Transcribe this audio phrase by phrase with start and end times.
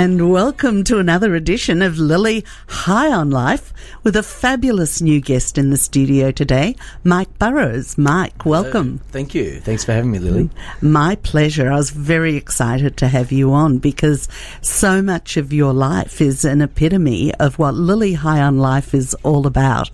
[0.00, 5.58] And welcome to another edition of Lily High on Life with a fabulous new guest
[5.58, 7.98] in the studio today, Mike Burrows.
[7.98, 9.02] Mike, welcome.
[9.10, 9.60] Thank you.
[9.60, 10.48] Thanks for having me, Lily.
[10.80, 11.70] My pleasure.
[11.70, 14.26] I was very excited to have you on because
[14.62, 19.12] so much of your life is an epitome of what Lily High on Life is
[19.22, 19.90] all about.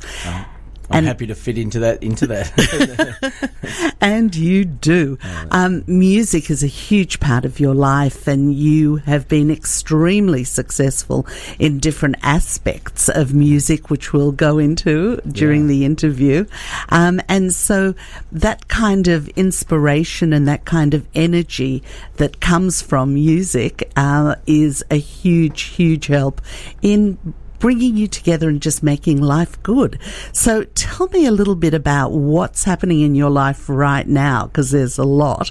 [0.90, 2.02] I'm and happy to fit into that.
[2.02, 5.18] Into that, and you do.
[5.50, 11.26] Um, music is a huge part of your life, and you have been extremely successful
[11.58, 15.68] in different aspects of music, which we'll go into during yeah.
[15.68, 16.46] the interview.
[16.90, 17.94] Um, and so,
[18.30, 21.82] that kind of inspiration and that kind of energy
[22.16, 26.40] that comes from music uh, is a huge, huge help
[26.80, 27.18] in
[27.66, 29.98] bringing you together and just making life good.
[30.30, 34.70] So tell me a little bit about what's happening in your life right now, because
[34.70, 35.50] there's a lot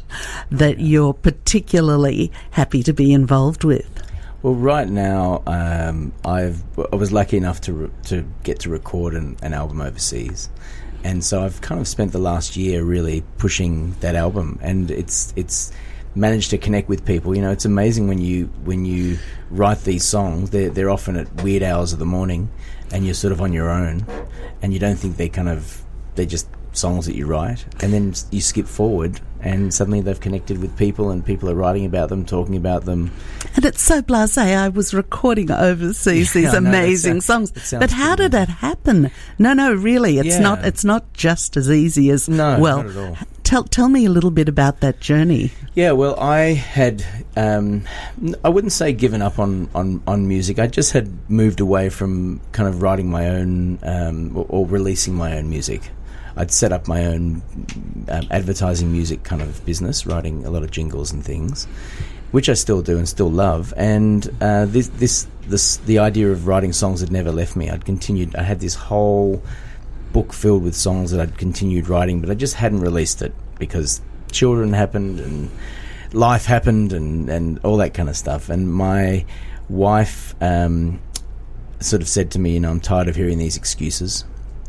[0.49, 3.89] that you're particularly happy to be involved with.
[4.43, 9.13] Well, right now, um, I've I was lucky enough to re- to get to record
[9.13, 10.49] an, an album overseas,
[11.03, 15.33] and so I've kind of spent the last year really pushing that album, and it's
[15.35, 15.73] it's
[16.15, 17.35] manage to connect with people.
[17.35, 19.17] You know, it's amazing when you when you
[19.49, 20.49] write these songs.
[20.49, 22.49] They're they're often at weird hours of the morning,
[22.91, 24.05] and you're sort of on your own,
[24.61, 25.83] and you don't think they're kind of
[26.15, 30.61] they're just songs that you write, and then you skip forward, and suddenly they've connected
[30.61, 33.11] with people, and people are writing about them, talking about them.
[33.55, 34.57] And it's so blasé.
[34.57, 39.11] I was recording overseas these yeah, amazing sounds, but how did that happen?
[39.39, 40.39] No, no, really, it's yeah.
[40.39, 40.65] not.
[40.65, 43.17] It's not just as easy as no, well.
[43.45, 45.51] Tell tell me a little bit about that journey.
[45.75, 47.05] Yeah, well, I had
[47.37, 47.83] um,
[48.43, 50.57] I wouldn't say given up on, on, on music.
[50.57, 55.13] I just had moved away from kind of writing my own um, or, or, releasing
[55.13, 55.91] my own music.
[56.35, 57.43] I'd set up my own
[58.09, 61.65] um, advertising music kind of business, writing a lot of jingles and things,
[62.31, 63.75] which I still do and still love.
[63.77, 67.69] And uh, this this this the idea of writing songs had never left me.
[67.69, 68.35] I'd continued.
[68.35, 69.43] I had this whole
[70.15, 74.01] book filled with songs that I'd continued writing, but I just hadn't released it because
[74.31, 75.51] children happened and
[76.13, 78.47] life happened and, and all that kind of stuff.
[78.47, 79.25] And my
[79.67, 81.01] wife um,
[81.81, 84.23] sort of said to me, you know, I'm tired of hearing these excuses,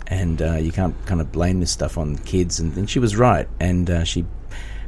[0.08, 2.58] and uh, you can't kind of blame this stuff on kids.
[2.58, 4.26] And, and she was right, and uh, she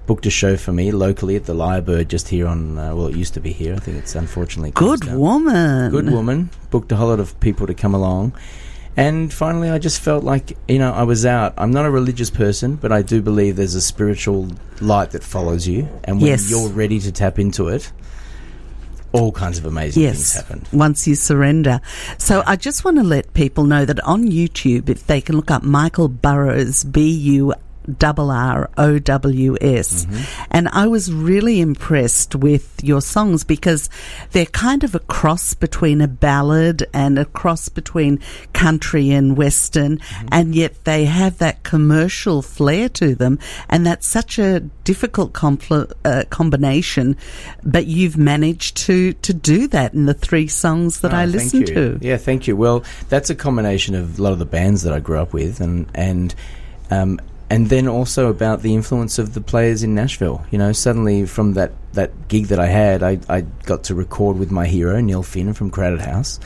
[0.06, 3.14] booked a show for me locally at the Lyrebird just here on uh, well it
[3.14, 3.76] used to be here.
[3.76, 5.92] I think it's unfortunately good woman.
[5.92, 6.50] Good woman.
[6.70, 8.32] Booked a whole lot of people to come along
[8.98, 11.54] and finally, I just felt like, you know, I was out.
[11.56, 14.48] I'm not a religious person, but I do believe there's a spiritual
[14.80, 15.88] light that follows you.
[16.04, 16.50] And when yes.
[16.50, 17.92] you're ready to tap into it,
[19.12, 20.66] all kinds of amazing yes, things happen.
[20.78, 21.80] Once you surrender.
[22.18, 25.50] So I just want to let people know that on YouTube, if they can look
[25.50, 27.54] up Michael Burrows, B U
[27.96, 30.04] double R O W S.
[30.04, 30.42] Mm-hmm.
[30.50, 33.88] And I was really impressed with your songs because
[34.32, 38.20] they're kind of a cross between a ballad and a cross between
[38.52, 40.28] country and western, mm-hmm.
[40.32, 43.38] and yet they have that commercial flair to them.
[43.68, 47.16] And that's such a difficult compl- uh, combination,
[47.62, 51.66] but you've managed to, to do that in the three songs that oh, I listened
[51.68, 51.98] to.
[52.00, 52.56] Yeah, thank you.
[52.56, 55.60] Well, that's a combination of a lot of the bands that I grew up with,
[55.60, 56.34] and and
[56.90, 60.44] um, and then also about the influence of the players in Nashville.
[60.50, 64.38] You know, suddenly from that, that gig that I had, I, I got to record
[64.38, 66.38] with my hero, Neil Finn from Crowded House.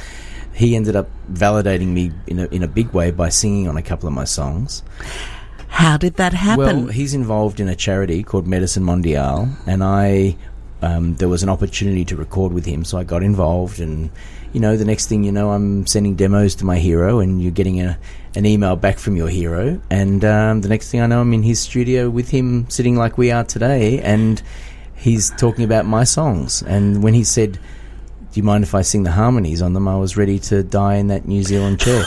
[0.55, 3.83] He ended up validating me in a, in a big way by singing on a
[3.83, 4.83] couple of my songs.
[5.69, 6.85] How did that happen?
[6.85, 10.37] Well, he's involved in a charity called Medicine Mondiale, and I
[10.83, 13.81] um, there was an opportunity to record with him, so I got involved.
[13.81, 14.11] And
[14.53, 17.53] you know, the next thing you know, I'm sending demos to my hero, and you're
[17.53, 17.99] getting a
[18.35, 21.43] an email back from your hero, and um, the next thing I know, I'm in
[21.43, 24.43] his studio with him, sitting like we are today, and
[24.97, 26.63] he's talking about my songs.
[26.63, 27.59] And when he said,
[28.33, 30.97] "Do you mind if I sing the harmonies on them?" I was ready to die
[30.97, 32.05] in that New Zealand chair.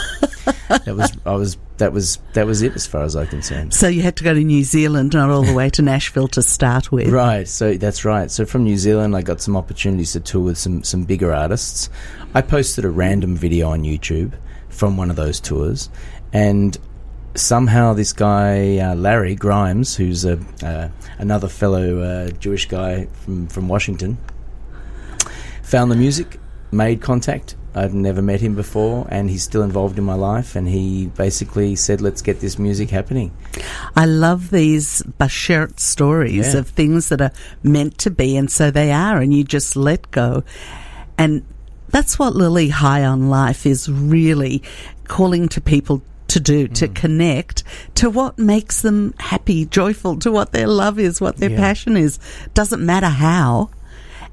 [0.68, 3.74] that was I was that was that was it as far as I'm concerned.
[3.74, 6.42] So you had to go to New Zealand, not all the way to Nashville to
[6.42, 7.10] start with.
[7.10, 7.48] Right.
[7.48, 8.32] So that's right.
[8.32, 11.90] So from New Zealand, I got some opportunities to tour with some some bigger artists.
[12.34, 14.34] I posted a random video on YouTube
[14.70, 15.90] from one of those tours,
[16.34, 16.78] and
[17.36, 23.48] somehow this guy uh, Larry Grimes, who's a uh, another fellow uh, Jewish guy from
[23.48, 24.18] from Washington,
[25.66, 26.40] found the music,
[26.72, 27.56] made contact.
[27.74, 30.56] I'd never met him before, and he's still involved in my life.
[30.56, 33.32] And he basically said, "Let's get this music happening."
[33.96, 36.60] I love these bashert stories yeah.
[36.60, 37.32] of things that are
[37.64, 40.44] meant to be, and so they are, and you just let go.
[41.18, 41.44] And
[41.90, 44.64] that's what Lily High on Life is really
[45.08, 46.96] calling to people to do, to mm.
[46.96, 47.64] connect
[47.96, 51.58] to what makes them happy, joyful, to what their love is, what their yeah.
[51.58, 52.20] passion is.
[52.54, 53.70] Doesn't matter how.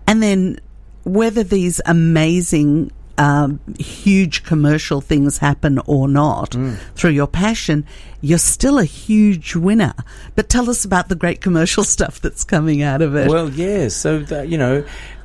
[0.06, 0.58] And then
[1.04, 6.76] whether these amazing um, huge commercial things happen or not Mm.
[6.94, 7.84] through your passion,
[8.22, 9.92] you're still a huge winner.
[10.34, 13.28] But tell us about the great commercial stuff that's coming out of it.
[13.28, 13.88] Well, yeah.
[13.88, 14.84] So that, you know,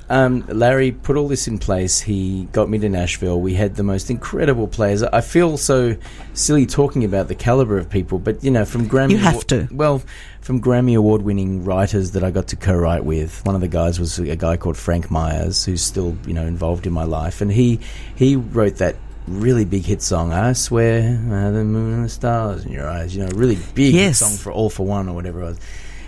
[0.09, 1.99] um, Larry put all this in place.
[1.99, 3.39] He got me to Nashville.
[3.41, 5.03] We had the most incredible players.
[5.03, 5.97] I feel so
[6.33, 9.67] silly talking about the caliber of people, but you know, from Grammy, You have to.
[9.71, 10.01] Well,
[10.41, 13.45] from Grammy award-winning writers that I got to co-write with.
[13.45, 16.87] One of the guys was a guy called Frank Myers, who's still you know involved
[16.87, 17.79] in my life, and he
[18.15, 18.95] he wrote that.
[19.29, 23.13] Really big hit song, I swear, uh, the moon and the stars in your eyes.
[23.13, 24.19] You know, really big Yes.
[24.19, 25.59] song for All for One or whatever it was.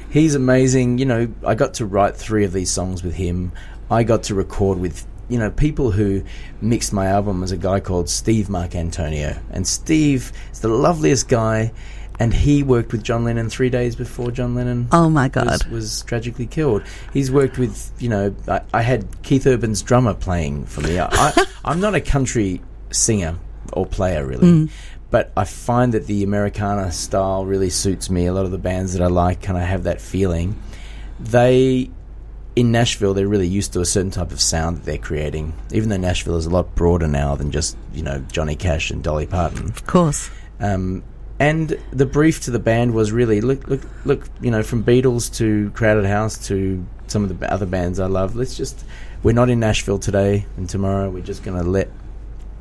[0.10, 0.98] He's amazing.
[0.98, 3.52] You know, I got to write three of these songs with him.
[3.92, 6.24] I got to record with, you know, people who
[6.62, 9.40] mixed my album was a guy called Steve Marcantonio.
[9.52, 11.72] And Steve is the loveliest guy.
[12.22, 15.72] And he worked with John Lennon three days before John Lennon oh my was, God.
[15.72, 16.84] was tragically killed.
[17.14, 21.00] He's worked with, you know, I, I had Keith Urban's drummer playing for me.
[21.00, 23.38] I, I, I'm not a country singer
[23.72, 24.70] or player really, mm.
[25.12, 28.28] But I find that the Americana style really suits me.
[28.28, 30.62] A lot of the bands that I like kind of have that feeling.
[31.20, 31.90] They
[32.56, 35.54] in Nashville, they're really used to a certain type of sound that they're creating.
[35.72, 39.04] Even though Nashville is a lot broader now than just you know Johnny Cash and
[39.04, 39.66] Dolly Parton.
[39.66, 40.30] Of course.
[40.60, 41.04] Um,
[41.40, 44.28] and the brief to the band was really look, look, look.
[44.42, 48.36] You know, from Beatles to Crowded House to some of the other bands I love.
[48.36, 48.84] Let's just.
[49.24, 51.10] We're not in Nashville today and tomorrow.
[51.10, 51.90] We're just going to let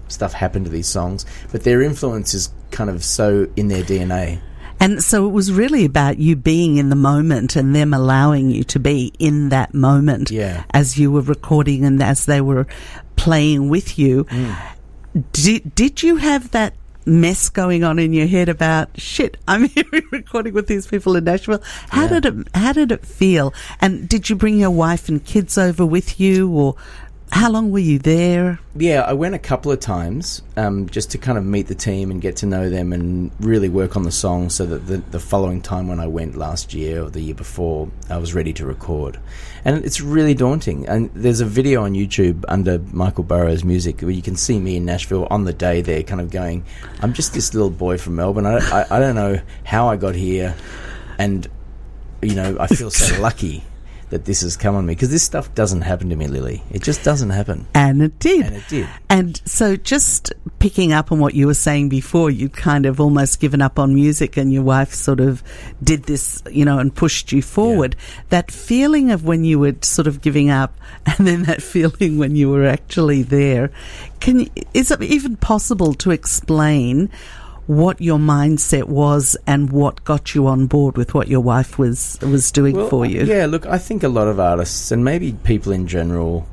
[0.09, 1.25] stuff happen to these songs.
[1.53, 4.41] But their influence is kind of so in their DNA.
[4.81, 8.63] And so it was really about you being in the moment and them allowing you
[8.65, 10.63] to be in that moment Yeah.
[10.71, 12.67] as you were recording and as they were
[13.17, 14.23] playing with you.
[14.25, 14.57] Mm.
[15.33, 16.75] Did, did you have that
[17.07, 19.37] mess going on in your head about shit?
[19.49, 21.63] I'm here recording with these people in Nashville.
[21.89, 22.21] How Yeah.
[22.21, 23.53] did it How did it feel?
[23.81, 26.77] And did you bring your wife and kids over with you, or
[27.31, 28.59] how long were you there?
[28.75, 32.11] Yeah, I went a couple of times um, just to kind of meet the team
[32.11, 35.21] and get to know them and really work on the song so that the, the
[35.21, 38.67] following time when I went last year or the year before, I was ready to
[38.67, 39.19] record.
[39.65, 40.89] And it's really daunting.
[40.89, 44.77] And there's a video on YouTube under Michael Burrows' music where you can see me
[44.77, 46.65] in Nashville on the day there, kind of going,
[47.01, 48.47] I'm just this little boy from Melbourne.
[48.47, 50.55] I, I, I don't know how I got here.
[51.19, 51.47] And,
[52.23, 53.65] you know, I feel so lucky.
[54.11, 56.63] That this has come on me because this stuff doesn't happen to me, Lily.
[56.71, 57.67] It just doesn't happen.
[57.75, 58.47] And it did.
[58.47, 58.89] And it did.
[59.11, 63.39] And so, just picking up on what you were saying before, you'd kind of almost
[63.41, 65.43] given up on music, and your wife sort of
[65.83, 67.97] did this, you know, and pushed you forward.
[68.31, 72.35] That feeling of when you were sort of giving up, and then that feeling when
[72.35, 73.71] you were actually there.
[74.21, 77.11] Can is it even possible to explain?
[77.69, 82.19] What your mindset was and what got you on board with what your wife was
[82.21, 83.25] was doing Well, for you.
[83.25, 86.49] Yeah, look, I think a lot of artists and maybe people in general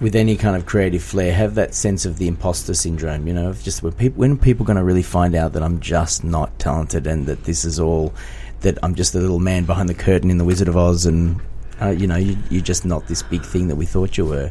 [0.00, 3.50] with any kind of creative flair have that sense of the imposter syndrome, you know,
[3.50, 6.58] of just when people when people going to really find out that I'm just not
[6.58, 8.14] talented and that this is all
[8.60, 11.40] that I'm just a little man behind the curtain in the Wizard of Oz and
[11.80, 14.50] uh, you know, you, you're just not this big thing that we thought you were.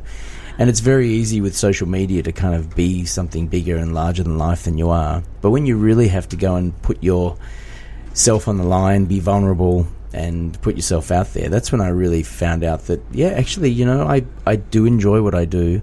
[0.60, 4.24] And it's very easy with social media to kind of be something bigger and larger
[4.24, 5.22] than life than you are.
[5.42, 7.38] But when you really have to go and put your
[8.14, 11.50] self on the line, be vulnerable, and put yourself out there.
[11.50, 15.22] That's when I really found out that, yeah, actually, you know, I, I do enjoy
[15.22, 15.82] what I do.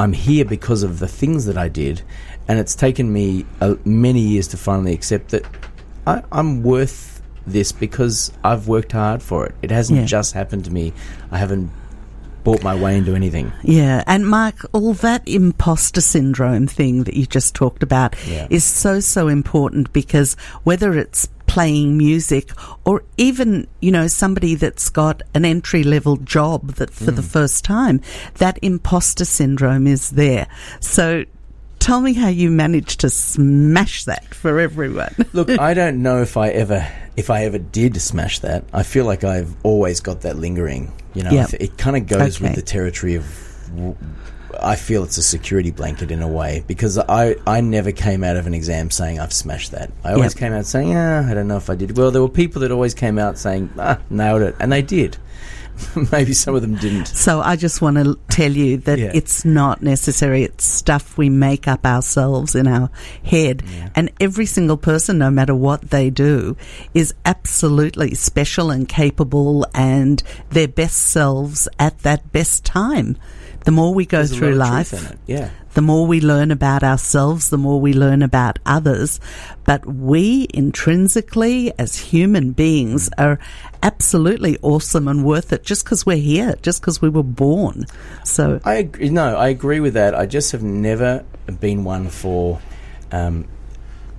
[0.00, 2.02] I'm here because of the things that I did.
[2.48, 5.44] And it's taken me uh, many years to finally accept that
[6.06, 9.54] I, I'm worth this because I've worked hard for it.
[9.62, 10.06] It hasn't Yeah.
[10.06, 10.92] just happened to me.
[11.30, 11.70] I haven't
[12.48, 13.52] bought my way into anything.
[13.62, 18.46] Yeah, and Mark, all that imposter syndrome thing that you just talked about Yeah.
[18.48, 20.32] is so, so important because
[20.64, 22.50] whether it's playing music
[22.86, 27.30] or even, you know, somebody that's got an entry level job that for the mm.
[27.30, 28.00] first time,
[28.36, 30.46] that imposter syndrome is there.
[30.80, 31.26] So
[31.80, 35.14] tell me how you managed to smash that for everyone.
[35.34, 36.86] Look, I don't know if I ever
[37.18, 38.64] if I ever did smash that.
[38.72, 40.92] I feel like I've always got that lingering.
[41.14, 41.30] You know.
[41.30, 42.44] It- it kind of goes Okay.
[42.48, 43.24] with the territory of.
[44.60, 48.36] I feel it's a security blanket in a way because I, I never came out
[48.36, 49.92] of an exam saying I've smashed that.
[50.02, 50.38] I always Yep.
[50.40, 51.96] came out saying, yeah, I don't know if I did.
[51.96, 55.16] Well, there were people that always came out saying, ah, nailed it, and they did.
[56.12, 57.06] Maybe some of them didn't.
[57.08, 59.10] So I just want to tell you that Yeah.
[59.14, 60.42] it's not necessary.
[60.42, 62.90] It's stuff we make up ourselves in our
[63.24, 63.62] head.
[63.70, 63.88] Yeah.
[63.94, 66.56] And every single person, no matter what they do,
[66.94, 73.16] is absolutely special and capable and their best selves at that best time.
[73.68, 75.18] The more we go There's through lot of truth life.
[75.26, 75.50] Yeah.
[75.74, 79.20] the more we learn about ourselves, the more we learn about others.
[79.66, 83.38] But we intrinsically, as human beings, are
[83.82, 87.84] absolutely awesome and worth it just because we're here, just because we were born.
[88.24, 90.14] So, I agree, no, I agree with that.
[90.14, 91.26] I just have never
[91.60, 92.62] been one for,
[93.12, 93.46] um,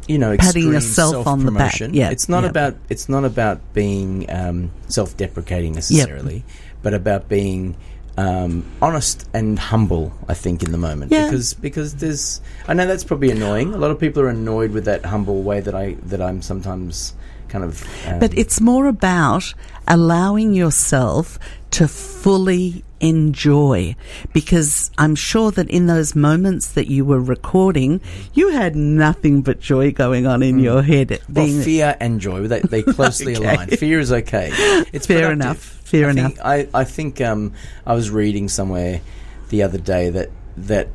[0.07, 1.79] you know, Patting yourself on the back.
[1.79, 2.49] Yeah, it's not yeah.
[2.49, 6.43] about it's not about being um, self-deprecating necessarily,
[6.83, 7.75] but about being
[8.19, 10.11] um, honest and humble.
[10.27, 11.25] I think in the moment Yeah.
[11.25, 13.73] because because there's I know that's probably annoying.
[13.73, 17.13] A lot of people are annoyed with that humble way that I that I'm sometimes
[17.47, 17.71] kind of.
[18.07, 19.53] Um, but it's more about
[19.87, 21.39] allowing yourself
[21.71, 23.95] to fully enjoy
[24.33, 28.01] because I'm sure that in those moments that you were recording,
[28.33, 31.09] you had nothing but joy going on in your head.
[31.09, 31.35] Mm.
[31.55, 33.53] Well, fear and joy they they closely Okay.
[33.53, 33.67] align.
[33.69, 34.49] Fear is okay.
[34.91, 35.31] It's Fair productive.
[35.41, 35.78] enough.
[35.89, 36.33] Fair I enough.
[36.33, 37.53] Think, I I think um,
[37.85, 39.01] I was reading somewhere
[39.49, 40.87] the other day that that,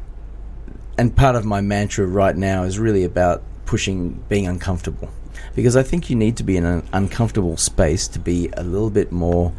[0.96, 5.10] and part of my mantra right now is really about pushing being uncomfortable,
[5.56, 8.90] because I think you need to be in an uncomfortable space to be a little
[8.90, 9.52] bit more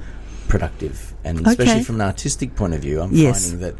[0.47, 3.49] productive, and especially from an artistic point of view, I'm Yes.
[3.49, 3.75] finding that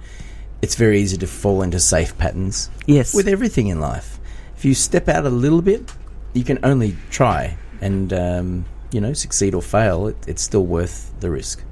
[0.61, 3.13] it's very easy to fall into safe patterns yes.
[3.13, 4.19] with everything in life.
[4.57, 5.93] If you step out a little bit,
[6.33, 10.07] you can only try and um, you know succeed or fail.
[10.07, 11.63] It, it's still worth the risk.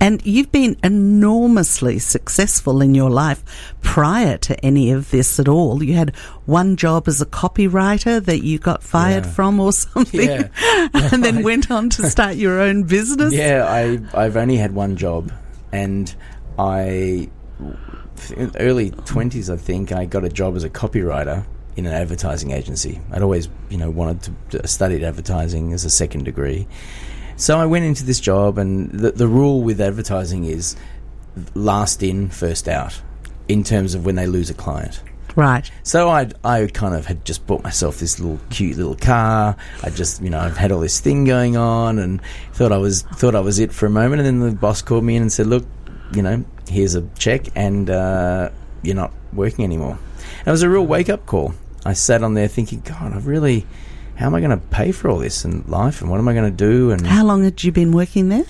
[0.00, 3.42] And you've been enormously successful in your life
[3.82, 5.82] prior to any of this at all.
[5.82, 6.14] You had
[6.44, 9.30] one job as a copywriter that you got fired Yeah.
[9.32, 10.48] from or something, Yeah.
[10.94, 13.32] and then went on to start your own business.
[13.34, 15.32] Yeah, I I've only had one job,
[15.72, 16.14] and
[16.58, 17.28] I
[18.36, 21.44] in the early twenties I think I got a job as a copywriter
[21.76, 23.00] in an advertising agency.
[23.12, 26.66] I'd always you know wanted to studied advertising as a second degree.
[27.36, 30.74] So I went into this job, and the, the rule with advertising is
[31.54, 33.00] last in, first out,
[33.46, 35.02] in terms of when they lose a client.
[35.36, 35.70] Right.
[35.82, 39.54] So I I kind of had just bought myself this little cute little car.
[39.82, 42.22] I just you know I've had all this thing going on and
[42.54, 44.22] thought I was thought I was it for a moment.
[44.22, 45.66] And then the boss called me in and said, "Look,
[46.14, 48.48] you know, here's a check, and uh,
[48.82, 49.98] you're not working anymore."
[50.38, 51.54] And it was a real wake up call.
[51.86, 53.66] I sat on there thinking, God, I really,
[54.16, 56.34] how am I going to pay for all this in life, and what am I
[56.34, 56.90] going to do?
[56.90, 58.44] And How long had you been working there?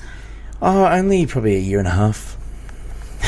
[0.63, 2.37] oh, only probably a year and a half.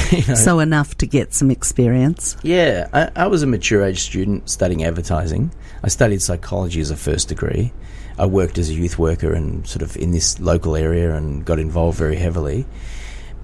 [0.11, 2.37] you know, So enough to get some experience.
[2.43, 5.51] Yeah, I, I was a mature age student studying advertising.
[5.83, 7.73] I studied psychology as a first degree.
[8.19, 11.59] I worked as a youth worker and sort of in this local area and got
[11.59, 12.67] involved very heavily.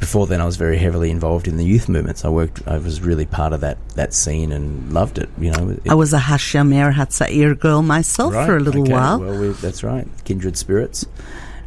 [0.05, 2.27] Before then, I was very heavily involved in the youth movements.
[2.27, 2.61] I worked.
[2.69, 5.31] I was really part of that that scene and loved it.
[5.39, 8.93] You know, it- I was a Hashomer Hatzair girl myself Right, for a little okay,
[8.93, 9.19] while.
[9.19, 11.07] Well, we, that's right, kindred spirits,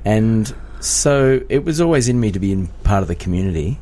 [0.06, 3.80] and so it was always in me to be in part of the community.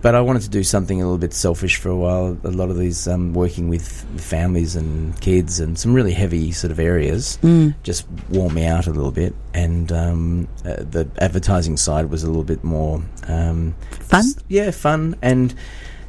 [0.00, 2.38] But I wanted to do something a little bit selfish for a while.
[2.44, 3.86] A lot of these um, working with
[4.20, 7.74] families and kids and some really heavy sort of areas Mm.
[7.82, 9.34] just wore me out a little bit.
[9.54, 14.20] And um, uh, the advertising side was a little bit more um, Fun?
[14.20, 15.16] s- yeah, fun.
[15.20, 15.52] And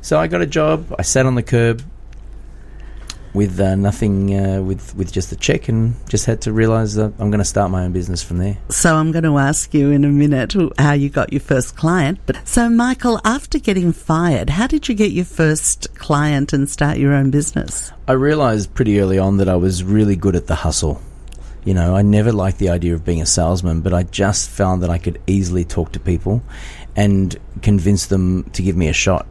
[0.02, 0.94] so I got a job.
[1.00, 1.82] I sat on the curb
[3.34, 7.14] with uh, nothing, uh, with with just a check, and just had to realise that
[7.20, 8.58] I'm going to start my own business from there.
[8.70, 12.20] So I'm going to ask you in a minute how you got your first client.
[12.26, 16.98] But so, Michael, after getting fired, how did you get your first client and start
[16.98, 17.92] your own business?
[18.08, 21.02] I realised pretty early on that I was really good at the hustle.
[21.66, 24.82] You know, I never liked the idea of being a salesman, but I just found
[24.82, 26.42] that I could easily talk to people
[26.96, 29.28] and convince them to give me a shot.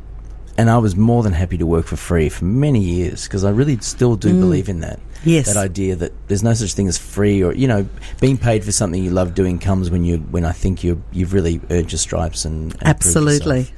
[0.58, 3.50] And I was more than happy to work for free for many years because I
[3.50, 4.40] really still do mm.
[4.40, 5.00] believe in that.
[5.24, 5.46] Yes.
[5.46, 7.88] That idea that there's no such thing as free or, you know,
[8.20, 11.32] being paid for something you love doing comes when you when I think you you've
[11.32, 13.68] really earned your stripes and, and Absolutely.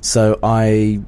[0.00, 1.00] So I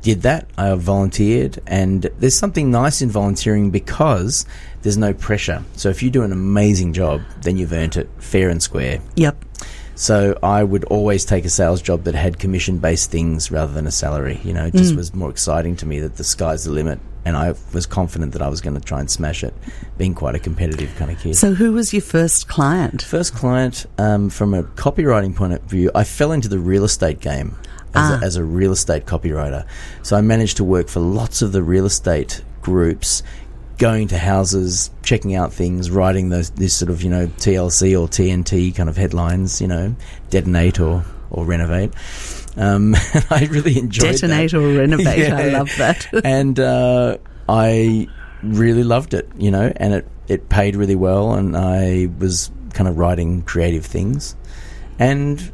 [0.00, 0.48] did that.
[0.56, 4.46] I volunteered, and there's something nice in volunteering because
[4.82, 5.64] there's no pressure.
[5.74, 9.00] So if you do an amazing job, then you've earned it fair and square.
[9.16, 9.44] Yep.
[9.98, 13.84] So I would always take a sales job that had commission based things rather than
[13.86, 14.40] a salary.
[14.44, 14.96] You know, it just Mm.
[14.96, 17.00] was more exciting to me that the sky's the limit.
[17.24, 19.52] And I was confident that I was going to try and smash it,
[19.98, 21.34] being quite a competitive kind of kid.
[21.36, 23.02] So, who was your first client?
[23.02, 27.18] First client, um, from a copywriting point of view, I fell into the real estate
[27.20, 27.56] game
[27.92, 28.20] as, Ah.
[28.22, 29.64] a, as a real estate copywriter.
[30.02, 33.22] So I managed to work for lots of the real estate groups,
[33.78, 38.08] going to houses, checking out things, writing those this sort of you know TLC or
[38.08, 39.94] TNT kind of headlines, you know,
[40.30, 41.92] detonate or or renovate.
[42.56, 42.94] Um,
[43.30, 45.32] I really enjoyed that Detonate or renovate.
[45.32, 46.06] I love that.
[46.24, 47.18] and uh,
[47.48, 48.08] I
[48.42, 52.88] really loved it, you know, and it, it paid really well, and I was kind
[52.88, 54.36] of writing creative things.
[54.98, 55.52] And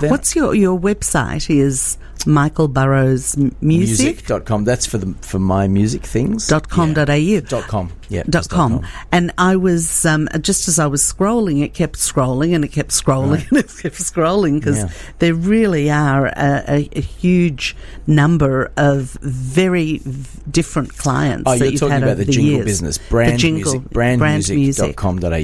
[0.00, 1.50] What's your your website?
[1.50, 3.60] Is Michael Burrows Music.
[3.62, 4.64] Music.com.
[4.64, 6.46] That's for the for my music things.
[6.48, 6.94] Dot com Yeah.
[6.94, 7.40] dot au.
[7.40, 7.90] Dot com.
[8.08, 8.22] Yeah.
[8.28, 8.86] dot com.
[9.10, 12.90] And I was um, just as I was scrolling, it kept scrolling and it kept
[12.90, 14.88] scrolling and it kept scrolling because Yeah.
[15.18, 17.74] there really are a, a, a huge
[18.06, 21.44] number of very v- different clients.
[21.46, 22.64] Oh, that you're you've talking had about over the jingle years.
[22.66, 25.36] business, brand the jingle, music, brandmusic.com.au.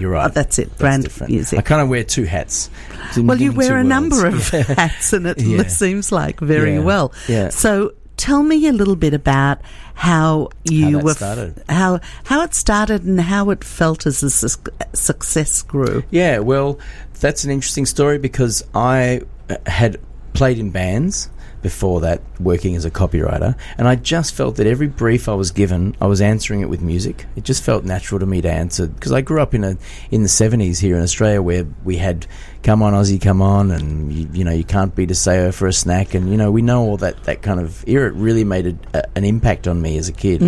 [0.00, 0.26] You're right.
[0.26, 1.32] Oh, that's it, brand different.
[1.32, 1.58] music.
[1.58, 2.70] I kind of wear two hats.
[3.18, 4.52] Well, you wear a number worlds.
[4.54, 5.64] of hats, and it Yeah.
[5.64, 6.80] seems like very Yeah.
[6.80, 7.12] well.
[7.28, 7.48] Yeah.
[7.50, 9.58] So, tell me a little bit about
[9.94, 11.62] how you that were started.
[11.68, 16.02] how how it started and how it felt as the suc success grew.
[16.10, 16.78] Yeah, well,
[17.20, 19.98] that's an interesting story because I uh, had
[20.32, 21.28] played in bands
[21.64, 25.50] before that, working as a copywriter, and I just felt that every brief I was
[25.50, 27.24] given, I was answering it with music.
[27.36, 29.78] It just felt natural to me to answer because I grew up in a
[30.10, 32.26] in the seventies here in Australia where we had
[32.62, 35.66] "Come on Aussie, come on," and you, you know you can't beat a sayo for
[35.66, 38.08] a snack, and you know we know all that that kind of era.
[38.10, 40.42] It really made a, a, an impact on me as a kid.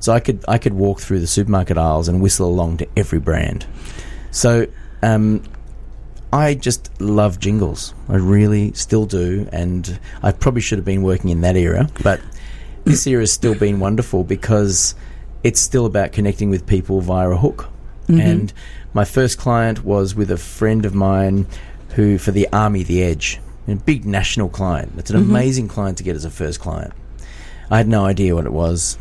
[0.00, 3.20] So I could I could walk through the supermarket aisles and whistle along to every
[3.20, 3.64] brand.
[4.32, 4.66] So
[5.04, 5.44] um,
[6.32, 7.94] I just love jingles.
[8.08, 12.20] I really still do, and I probably should have been working in that era, but
[12.84, 14.94] this era has still been wonderful because
[15.42, 17.68] it's still about connecting with people via a hook.
[18.08, 18.20] Mm-hmm.
[18.20, 18.52] And
[18.94, 21.46] my first client was with a friend of mine
[21.94, 24.92] who, for the Army, the Edge, a big national client.
[24.98, 25.30] It's an mm-hmm.
[25.30, 26.92] amazing client to get as a first client.
[27.70, 28.98] I had no idea what it was.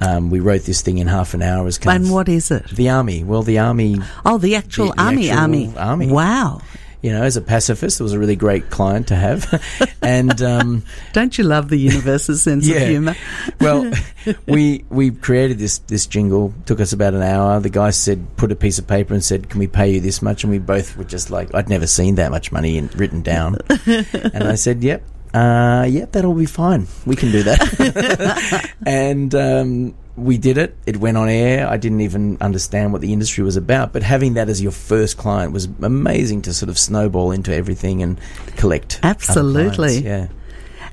[0.00, 1.66] Um, we wrote this thing in half an hour.
[1.66, 2.68] As kind And what is it?
[2.70, 3.24] the army?
[3.24, 6.06] Well, the army Oh, the actual The- the army, actual army, army.
[6.08, 6.60] Wow!
[7.00, 9.46] you know, as a pacifist, it was a really great client to have.
[10.02, 12.78] and um, Don't you love the universe's sense Yeah.
[12.78, 13.14] of humour?
[13.60, 13.92] well,
[14.48, 16.52] we we created this this jingle.
[16.66, 17.60] Took us about an hour.
[17.60, 20.22] The guy said, put a piece of paper and said, "Can we pay you this
[20.22, 23.22] much?" And we both were just like, I'd never seen that much money in, written
[23.22, 23.58] down.
[23.86, 25.02] and I said, "Yep."
[25.34, 26.86] Uh, yep, that'll be fine.
[27.06, 28.72] We can do that.
[28.86, 30.76] and um, we did it.
[30.86, 31.68] It went on air.
[31.68, 35.16] I didn't even understand what the industry was about, but having that as your first
[35.16, 38.20] client was amazing to sort of snowball into everything and
[38.56, 39.00] collect.
[39.02, 39.98] Absolutely.
[39.98, 40.28] Yeah.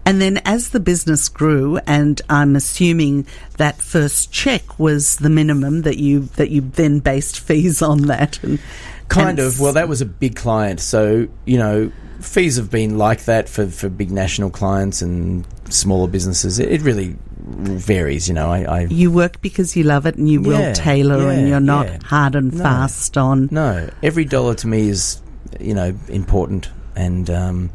[0.07, 3.25] And then as the business grew, and I'm assuming
[3.57, 8.41] that first check was the minimum that you that you then based fees on that.
[8.43, 8.59] And,
[9.07, 9.59] Kind and of.
[9.59, 13.67] Well, that was a big client, so you know, fees have been like that for,
[13.67, 16.59] for big national clients and smaller businesses.
[16.59, 18.27] It, it really varies.
[18.27, 21.29] You know, I, I you work because you love it, and you will Yeah, tailor,
[21.29, 21.99] and you're not yeah.
[22.03, 22.63] hard and No.
[22.63, 23.49] fast on.
[23.51, 25.21] no every dollar to me is
[25.59, 27.69] you know important, and um,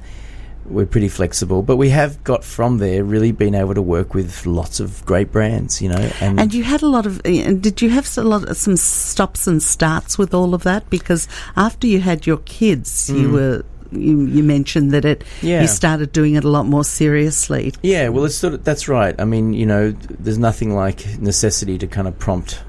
[0.66, 1.62] we're pretty flexible.
[1.62, 5.30] But we have got from there really been able to work with lots of great
[5.32, 5.80] brands.
[5.80, 7.20] You know, and, And you had a lot of.
[7.24, 10.88] And did you have a lot of, some stops and starts with all of that?
[10.90, 13.64] Because after you had your kids, you were.
[13.92, 15.24] You, you mentioned that it.
[15.42, 15.62] Yeah.
[15.62, 17.74] You started doing it a lot more seriously.
[17.82, 19.20] Yeah, well, it's sort of, that's right.
[19.20, 22.62] I mean, you know, there's nothing like necessity to kind of prompt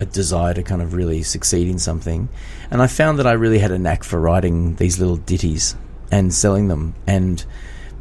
[0.00, 2.28] a desire to kind of really succeed in something.
[2.72, 5.76] And I found that I really had a knack for writing these little ditties
[6.10, 6.96] and selling them.
[7.06, 7.44] And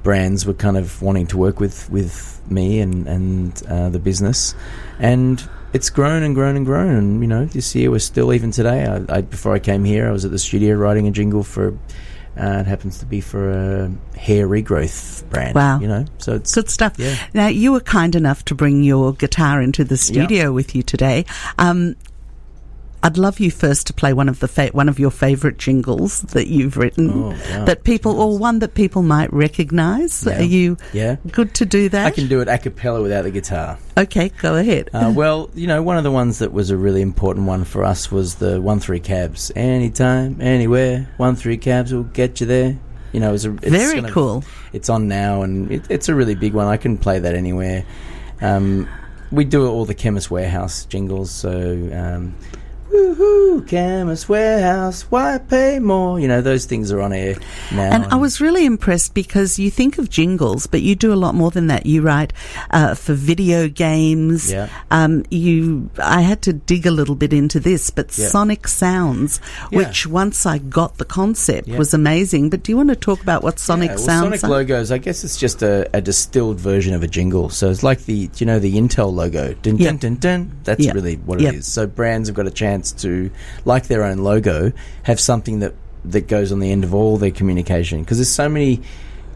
[0.02, 4.56] brands were kind of wanting to work with, with me and, and uh, the business.
[4.98, 6.96] And it's grown and grown and grown.
[6.96, 10.08] And, you know, this year we're still, even today, I, I, before I came here,
[10.08, 11.78] I was at the studio writing a jingle for.
[12.38, 15.54] Uh, it happens to be for a hair regrowth brand.
[15.54, 15.80] Wow.
[15.80, 16.94] You know, so it's Good stuff.
[16.98, 17.16] Yeah.
[17.34, 21.26] Now, you were kind enough to bring your guitar into the studio with you today.
[21.60, 21.96] Um,
[23.06, 26.22] I'd love you first to play one of the fa- one of your favourite jingles
[26.22, 27.66] that you've written Oh, yeah.
[27.66, 30.26] that people or one that people might recognise.
[30.26, 30.40] Yeah.
[30.40, 31.18] Are you Yeah.
[31.32, 32.06] good to do that?
[32.06, 33.78] I can do it a cappella without the guitar.
[33.98, 34.90] Okay, go ahead.
[34.94, 37.84] Uh, well, you know, one of the ones that was a really important one for
[37.84, 39.52] us was the one three cabs.
[39.56, 42.78] Anytime, anywhere, one three cabs will get you there.
[43.12, 44.44] You know, it was a, it's Very of- cool.
[44.72, 46.68] it's on now, and it, it's a really big one.
[46.68, 47.84] I can play that anywhere.
[48.42, 48.88] Um,
[49.32, 51.52] we do all the Chemist Warehouse jingles, so
[51.94, 52.36] um,
[52.94, 56.20] woohoo, Chemist Warehouse, why pay more?
[56.20, 57.36] You know, those things are on air
[57.72, 57.92] now.
[57.92, 61.36] And I was really impressed because you think of jingles, but you do a lot
[61.36, 61.86] more than that.
[61.86, 62.34] You write
[62.72, 64.52] uh, for video games.
[64.52, 64.70] Yeah.
[64.92, 68.28] Um, you, I had to dig a little bit into this, but Yeah.
[68.28, 69.40] Sonic Sounds,
[69.72, 69.80] Yeah.
[69.80, 71.78] which once I got the concept Yeah.
[71.78, 72.50] was amazing.
[72.50, 74.24] But do you want to talk about what Sonic well, Sounds?
[74.26, 74.50] Sonic are?
[74.50, 74.92] logos.
[74.92, 77.50] I guess it's just a, a distilled version of a jingle.
[77.50, 79.54] So it's like the, you know, the Intel logo.
[79.62, 80.52] Dun, dun, dun, dun.
[80.64, 81.68] That's really what it is.
[81.68, 83.32] So brands have got a chance to,
[83.66, 84.72] like their own logo,
[85.04, 85.74] have something that
[86.06, 88.02] that goes on the end of all their communication.
[88.02, 88.82] Because there's so many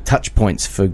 [0.04, 0.92] touch points for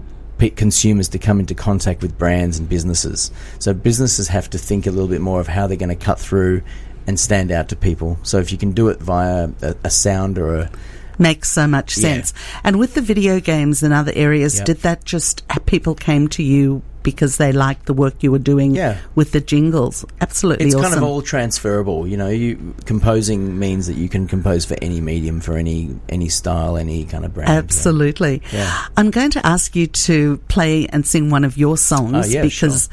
[0.56, 3.30] consumers to come into contact with brands and businesses.
[3.58, 6.20] So businesses have to think a little bit more of how they're going to cut
[6.20, 6.62] through
[7.06, 8.18] and stand out to people.
[8.22, 10.70] So if you can do it via a, a sound or a
[11.18, 12.02] Makes so much Yeah.
[12.02, 12.34] sense.
[12.64, 14.66] And with the video games and other areas, Yep.
[14.66, 18.74] did that just people came to you because they liked the work you were doing
[18.74, 18.96] Yeah.
[19.14, 20.04] with the jingles?
[20.20, 20.90] Absolutely It's awesome.
[20.90, 22.28] kind of all transferable, you know.
[22.28, 27.04] You composing means that you can compose for any medium, for any any style, any
[27.04, 27.50] kind of brand.
[27.50, 28.42] Absolutely.
[28.52, 28.86] Yeah.
[28.96, 32.42] I'm going to ask you to play and sing one of your songs Oh, yeah,
[32.42, 32.88] because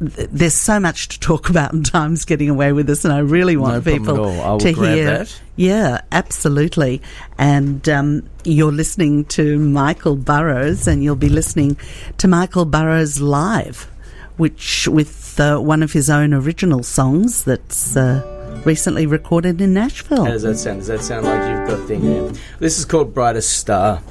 [0.00, 3.18] th- there's so much to talk about and time's getting away with us and I
[3.18, 4.40] really want No people at all.
[4.40, 5.06] I will to grab hear.
[5.18, 5.40] that.
[5.56, 7.02] Yeah, absolutely.
[7.36, 11.76] And um, you're listening to Michael Burrows and you'll be listening
[12.18, 13.88] to Michael Burrows live,
[14.36, 20.24] which with uh, one of his own original songs that's uh, recently recorded in Nashville.
[20.24, 20.78] How does that sound?
[20.80, 22.04] Does that sound like you've got thing?
[22.04, 22.32] Yeah.
[22.58, 24.02] This is called Brightest Star,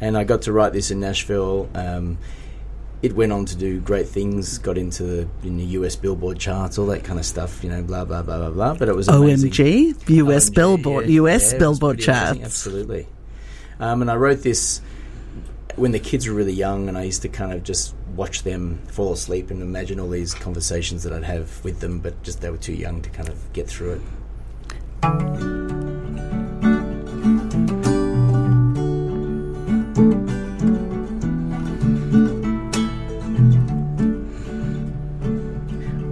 [0.00, 1.68] and I got to write this in Nashville.
[1.74, 2.18] Um,
[3.00, 6.78] it went on to do great things, got into the, in the US Billboard charts,
[6.78, 7.62] all that kind of stuff.
[7.62, 8.74] You know, blah blah blah blah blah.
[8.74, 9.50] But it was amazing.
[9.50, 11.22] OMG, US OMG, Billboard, yeah.
[11.22, 12.44] US Yeah, Billboard pretty amazing, charts.
[12.44, 13.06] Absolutely.
[13.80, 14.80] Um, and I wrote this
[15.76, 18.80] when the kids were really young, and I used to kind of just watch them
[18.88, 22.50] fall asleep and imagine all these conversations that I'd have with them, but just they
[22.50, 24.00] were too young to kind of get through
[25.02, 26.47] it.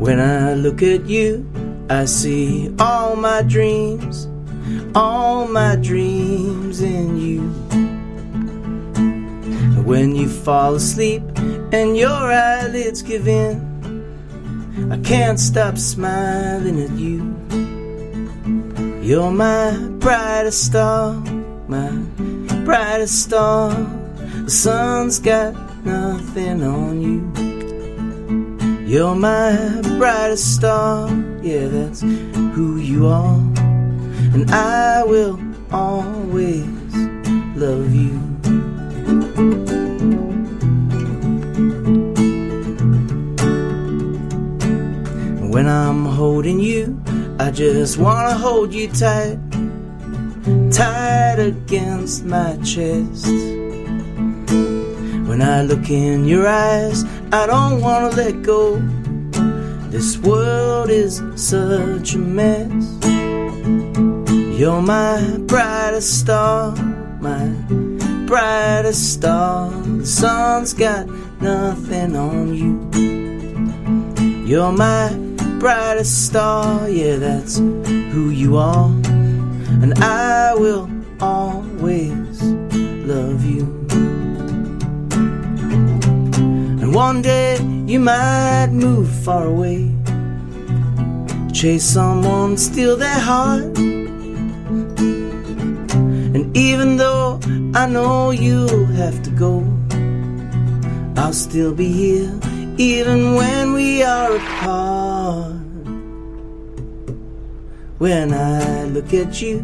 [0.07, 1.45] When I look at you,
[1.91, 4.29] I see all my dreams,
[4.95, 7.41] all my dreams in you.
[9.83, 11.25] When you fall asleep
[11.73, 13.59] and your eyelids give in,
[14.93, 17.35] I can't stop smiling at you.
[19.03, 21.15] You're my brightest star,
[21.67, 21.91] my
[22.65, 23.73] brightest star.
[24.45, 25.53] The sun's got
[25.85, 27.36] nothing on you.
[28.87, 31.09] You're my brightest star,
[31.43, 33.35] yeah, that's who you are.
[34.33, 35.41] And I will
[35.73, 36.65] always
[37.57, 38.17] love you.
[45.51, 47.03] When I'm holding you,
[47.41, 49.41] I just wanna hold you tight,
[50.71, 53.56] tight against my chest.
[55.37, 58.81] When I look in your eyes, I don't wanna let go.
[59.91, 62.73] This world is such a mess.
[64.59, 66.75] You're my brightest star,
[67.21, 67.49] my
[68.27, 69.71] brightest star.
[69.99, 71.07] The sun's got
[71.43, 72.81] nothing on you.
[74.47, 75.15] You're my
[75.59, 78.89] brightest star, yeah, that's who you are.
[79.83, 80.89] And I will
[81.21, 83.76] always love you.
[86.97, 89.93] One day you might move far away,
[91.53, 93.77] chase someone, steal their heart.
[96.35, 97.39] And even though
[97.75, 99.63] I know you'll have to go,
[101.19, 102.33] I'll still be here,
[102.79, 105.53] even when we are apart.
[107.99, 109.63] When I look at you,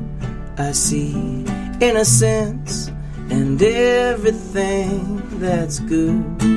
[0.59, 1.47] I see
[1.81, 2.91] innocence
[3.31, 6.52] and everything that's good.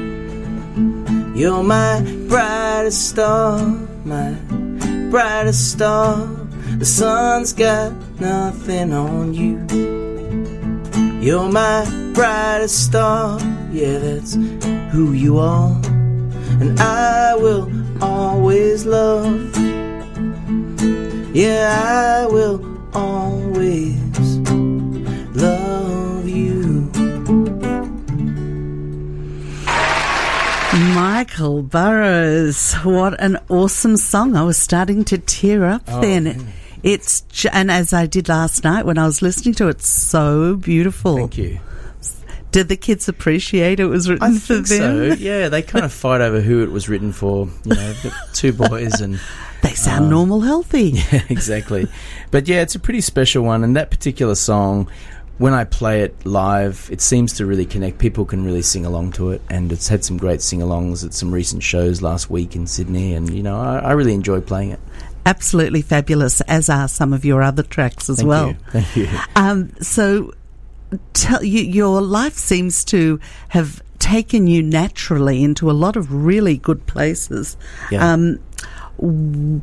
[1.35, 3.59] You're my brightest star,
[4.05, 4.31] my
[5.11, 6.15] brightest star.
[6.77, 9.59] The sun's got nothing on you.
[11.19, 13.37] You're my brightest star,
[13.69, 14.35] yeah, that's
[14.93, 15.73] who you are.
[16.61, 17.69] And I will
[18.01, 19.53] always love.
[21.35, 24.04] Yeah, I will always
[30.95, 34.37] Michael Burrows, what an awesome song.
[34.37, 36.47] I was starting to tear up Oh, then.
[36.83, 41.17] It's, and as I did last night when I was listening to it, so beautiful.
[41.17, 41.59] Thank you.
[42.53, 45.09] Did the kids appreciate it was written I for think so.
[45.09, 45.17] them?
[45.21, 47.49] Yeah, they kind of fight over who it was written for.
[47.65, 47.93] You know,
[48.31, 49.19] two boys and
[49.63, 50.91] They sound Um, normal, healthy.
[51.11, 51.87] yeah, exactly.
[52.31, 54.89] But yeah, it's a pretty special one, and that particular song,
[55.37, 57.97] when I play it live, it seems to really connect.
[57.97, 61.33] People can really sing along to it, and it's had some great sing-alongs at some
[61.33, 64.79] recent shows last week in Sydney, and you know, I, I really enjoy playing it.
[65.25, 68.47] Absolutely fabulous, as are some of your other tracks as Thank well.
[68.49, 68.57] you.
[68.71, 69.07] Thank you.
[69.35, 70.33] Um, so,
[71.13, 73.19] tell you, your life seems to
[73.49, 77.57] have taken you naturally into a lot of really good places.
[77.91, 78.13] Yeah.
[78.13, 78.39] Um,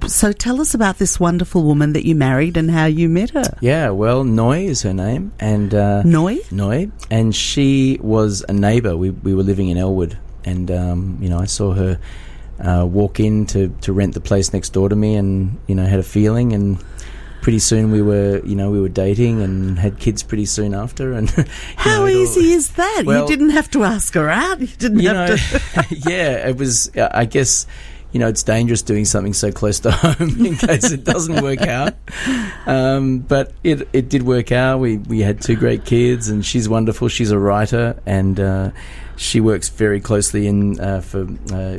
[0.07, 3.57] so, tell us about this wonderful woman that you married and how you met her.
[3.61, 6.39] Yeah, well, Noi is her name, and uh, Noi?
[6.51, 8.97] Noi, and she was a neighbour.
[8.97, 11.99] We we were living in Elwood, and um, you know, I saw her
[12.61, 15.85] uh, walk in to, to rent the place next door to me, and you know,
[15.87, 16.83] had a feeling, and
[17.41, 21.13] pretty soon we were, you know, we were dating and had kids pretty soon after.
[21.13, 21.29] And
[21.77, 23.03] How know, it all- easy is that?
[23.05, 24.61] Well- you didn't have to ask her out.
[24.61, 25.87] You didn't you have know, to.
[26.09, 26.95] yeah, it was.
[26.97, 27.67] uh, I guess
[28.13, 31.63] you know it's dangerous doing something so close to home in case it doesn't work
[31.63, 31.95] out.
[32.67, 34.79] Um, but it it did work out.
[34.79, 37.09] We we had two great kids, and she's wonderful.
[37.09, 38.71] She's a writer, and uh,
[39.17, 41.27] she works very closely in uh, for.
[41.53, 41.79] Uh,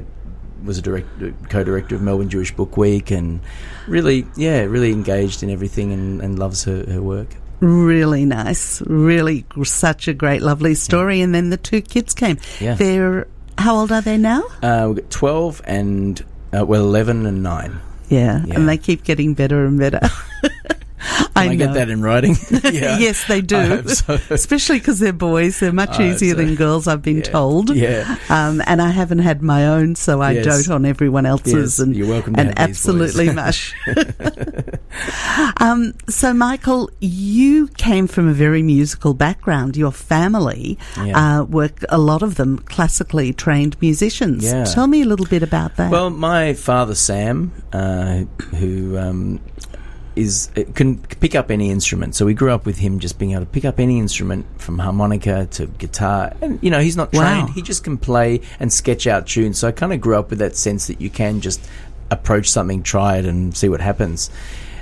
[0.64, 1.10] was a direct,
[1.50, 3.42] co-director of Melbourne Jewish Book Week, and
[3.86, 7.36] really, yeah, really engaged in everything, and, and loves her, her work.
[7.64, 8.82] Really nice.
[8.82, 11.22] Really such a great, lovely story.
[11.22, 12.38] And then the two kids came.
[12.60, 12.76] Yeah.
[12.76, 14.44] They're, how old are they now?
[14.62, 16.24] Uh, we've got twelve and
[16.58, 17.80] uh, well, eleven and nine.
[18.10, 18.44] Yeah.
[18.46, 18.56] Yeah.
[18.56, 20.00] And they keep getting better and better.
[21.36, 21.66] Can I, know.
[21.66, 22.36] get that in writing?
[22.64, 22.98] yeah.
[22.98, 23.58] yes, they do.
[23.58, 24.18] I so.
[24.30, 25.60] Especially because they're boys.
[25.60, 27.24] They're much Oh, easier so- than girls, I've been Yeah.
[27.24, 27.76] told.
[27.76, 28.18] Yeah.
[28.30, 30.46] Um, and I haven't had my own, so I Yes.
[30.68, 31.54] dote on everyone else's.
[31.54, 33.74] Yes, and you're welcome to and absolutely mush.
[35.60, 39.76] Um, so, Michael, you came from a very musical background.
[39.78, 41.40] Your family Yeah.
[41.40, 44.44] uh, were a lot of them classically trained musicians.
[44.44, 44.64] Yeah.
[44.66, 45.92] Tell me a little bit about that.
[45.92, 48.24] Well, my father Sam, uh,
[48.58, 49.40] who um,
[50.16, 53.32] is uh, can pick up any instrument, so we grew up with him just being
[53.32, 57.12] able to pick up any instrument from harmonica to guitar, and you know he's not
[57.12, 57.54] trained; Wow.
[57.56, 59.58] he just can play and sketch out tunes.
[59.58, 61.60] So I kind of grew up with that sense that you can just
[62.12, 64.30] approach something, try it, and see what happens.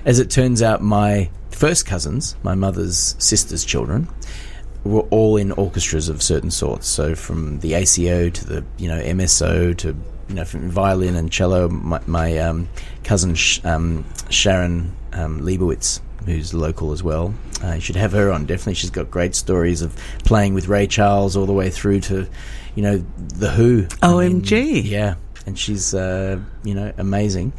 [0.06, 4.08] As it turns out, my first cousins, my mother's sister's children,
[4.84, 6.88] were all in orchestras of certain sorts.
[6.88, 9.96] So from the ACO to the you know MSO to
[10.28, 11.68] you know from violin and cello.
[11.70, 12.68] My, my um,
[13.04, 17.34] cousin Sh- um, Sharon um, Leibowitz, who's local as well.
[17.64, 18.46] Uh, you should have her on.
[18.46, 22.28] Definitely, she's got great stories of playing with Ray Charles all the way through to
[22.76, 23.88] you know the Who.
[24.02, 24.84] I mean, OMG.
[24.84, 27.54] yeah, and she's uh, you know amazing.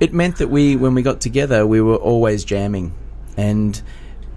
[0.00, 2.92] It meant that we, when we got together, we were always jamming,
[3.36, 3.80] and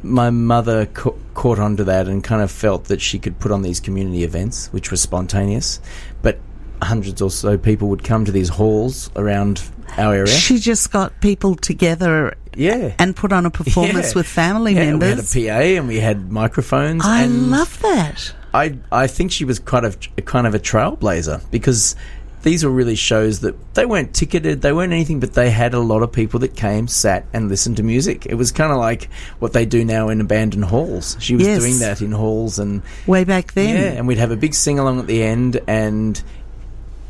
[0.04, 3.62] my mother ca- caught onto that and kind of felt that she could put on
[3.62, 5.80] these community events, which were spontaneous,
[6.21, 6.39] but
[6.82, 9.62] hundreds or so people would come to these halls around
[9.97, 10.28] our area.
[10.28, 12.95] She just got people together yeah.
[12.97, 14.19] and put on a performance Yeah.
[14.19, 15.36] with family yeah, members.
[15.36, 17.04] We had a PA and we had microphones.
[17.06, 18.34] I love that.
[18.54, 21.95] I I think she was kind of kind of a trailblazer because
[22.43, 25.80] these were really shows that they weren't ticketed, they weren't anything, but they had a
[25.80, 28.25] lot of people that came, sat, and listened to music.
[28.25, 31.17] It was kind of like what they do now in abandoned halls.
[31.19, 31.60] She was Yes.
[31.60, 33.75] doing that in halls, and Way back then.
[33.75, 36.21] yeah, and we'd have a big sing along at the end, and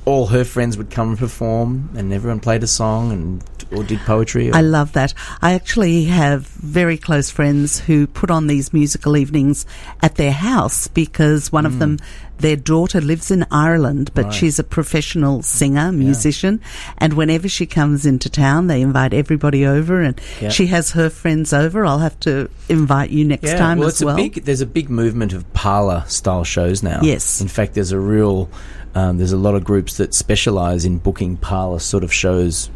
[0.06, 4.00] all her friends would come and perform, and everyone played a song and or did
[4.00, 4.50] poetry.
[4.52, 5.14] Or, I love that.
[5.42, 9.66] I actually have very close friends who put on these musical evenings
[10.02, 11.98] at their house because one of them,
[12.40, 14.30] their daughter lives in Ireland, but Mm.
[14.30, 14.34] Right.
[14.34, 16.60] she's a professional singer, musician.
[16.98, 20.50] And whenever she comes into town, they invite everybody over and Yeah.
[20.50, 21.86] she has her friends over.
[21.86, 24.16] I'll have to invite you next yeah, time well, as it's well.
[24.16, 24.44] a big.
[24.44, 27.00] There's a big movement of parlor style shows now.
[27.04, 27.40] Yes.
[27.40, 28.50] In fact, there's a real.
[28.95, 32.69] Um, there's a lot of groups that specialize in booking parlor sort of shows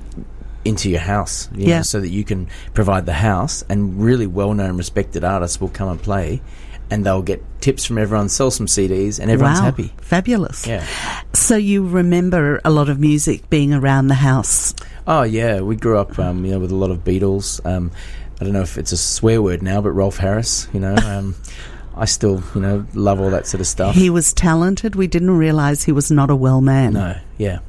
[0.63, 1.77] into your house, you Yeah.
[1.77, 5.89] know, so that you can provide the house, and really well-known, respected artists will come
[5.89, 6.41] and play,
[6.89, 9.65] and they'll get tips from everyone, sell some CDs, and everyone's wow.
[9.65, 9.93] happy.
[10.01, 10.65] Fabulous.
[10.65, 10.85] Yeah.
[11.33, 14.73] So you remember a lot of music being around the house.
[15.07, 17.63] Oh yeah, we grew up, um, you know, with a lot of Beatles.
[17.65, 17.91] Um,
[18.41, 21.35] I don't know if it's a swear word now, but Rolf Harris, you know, um,
[21.95, 23.95] I still, you know, love all that sort of stuff.
[23.95, 24.95] He was talented.
[24.95, 26.93] We didn't realize he was not a well man.
[26.93, 27.59] No, yeah.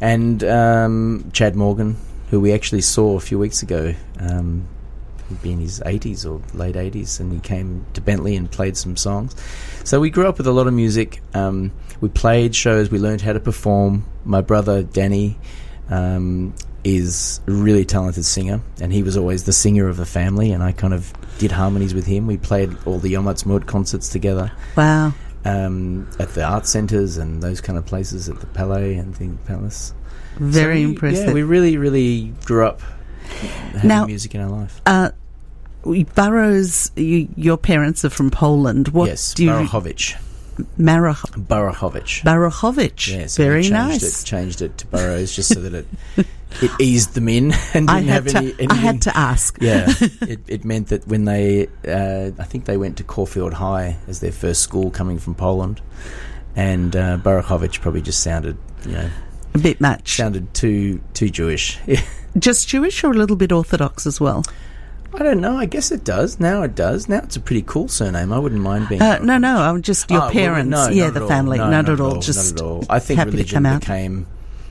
[0.00, 1.96] And um, Chad Morgan,
[2.30, 4.66] who we actually saw a few weeks ago, um,
[5.28, 8.76] he'd be in his 80s or late 80s, and he came to Bentleigh and played
[8.76, 9.36] some songs.
[9.84, 11.22] So we grew up with a lot of music.
[11.34, 11.70] Um,
[12.00, 14.04] we played shows, we learned how to perform.
[14.24, 15.38] My brother, Danny,
[15.88, 20.50] um, is a really talented singer, and he was always the singer of the family,
[20.52, 22.26] and I kind of did harmonies with him.
[22.26, 25.14] We played all the Yom Ha'atzmaut concerts together Wow.
[25.44, 29.28] um, at the art centres and those kind of places at the Palais and the
[29.46, 29.94] Palace.
[30.36, 31.26] Very So we- impressive.
[31.28, 32.80] Yeah, we really, really grew up
[33.72, 34.80] having Now- music in our life.
[34.86, 35.10] Uh,
[36.14, 38.88] Burrows, you, your parents are from Poland.
[38.88, 39.68] What yes, do you.
[40.78, 41.22] Marach.
[42.24, 43.08] Barachowicz.
[43.08, 44.22] Yes, very changed nice.
[44.22, 45.86] It, changed it to Burrows just so that it
[46.60, 48.38] it eased them in and didn't I had have to.
[48.38, 48.68] any.
[48.68, 49.56] I had to ask.
[49.60, 49.86] Yeah,
[50.22, 54.20] it, it meant that when they, uh, I think they went to Caulfield High as
[54.20, 55.80] their first school coming from Poland,
[56.54, 59.10] and uh, probably just sounded, you know,
[59.54, 60.16] A bit much.
[60.16, 61.78] sounded too too Jewish.
[62.38, 64.42] Just Jewish or a little bit Orthodox as well?
[65.14, 65.56] I don't know.
[65.56, 66.40] I guess it does.
[66.40, 67.08] Now it does.
[67.08, 68.32] Now it's a pretty cool surname.
[68.32, 69.02] I wouldn't mind being.
[69.02, 69.58] Uh, no, no.
[69.58, 70.70] I'm just your Oh, well, parents.
[70.70, 71.58] no, yeah, the family.
[71.58, 72.20] No, not, at all.
[72.20, 72.84] Just Not at all.
[72.88, 73.80] I think religion come out.
[73.80, 74.26] became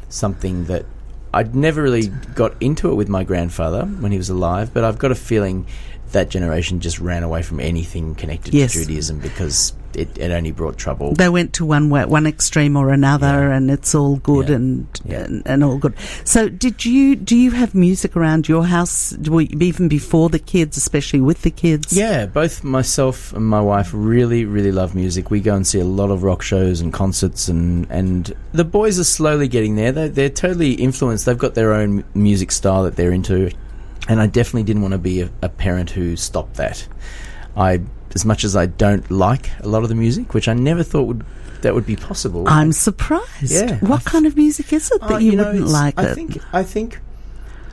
[0.09, 0.85] something that
[1.33, 4.97] I'd never really got into it with my grandfather when he was alive, but I've
[4.97, 5.65] got a feeling
[6.11, 8.73] that generation just ran away from anything connected Yes.
[8.73, 11.13] to Judaism because it, it only brought trouble.
[11.15, 13.55] They went to one way, one extreme or another, Yeah.
[13.57, 14.55] and it's all good Yeah.
[14.55, 15.23] and, Yeah.
[15.25, 15.93] and and all good.
[16.23, 19.13] So, did you do you have music around your house
[19.59, 21.91] even before the kids, especially with the kids?
[21.91, 25.29] Yeah, both myself and my wife really, really love music.
[25.29, 28.97] We go and see a lot of rock shows and concerts, and, and the boys
[28.97, 29.91] are slowly getting there.
[29.91, 31.25] They're, they're totally influenced.
[31.25, 33.51] They've got their own music style that they're into,
[34.07, 36.87] and I definitely didn't want to be a, a parent who stopped that.
[37.55, 37.81] I,
[38.15, 41.03] as much as I don't like a lot of the music, which I never thought
[41.07, 41.25] would
[41.61, 42.45] that would be possible.
[42.47, 43.51] I'm surprised.
[43.51, 45.99] Yeah, what kind of music is it that Oh, you, know, wouldn't like?
[45.99, 46.15] I it?
[46.15, 46.99] think I think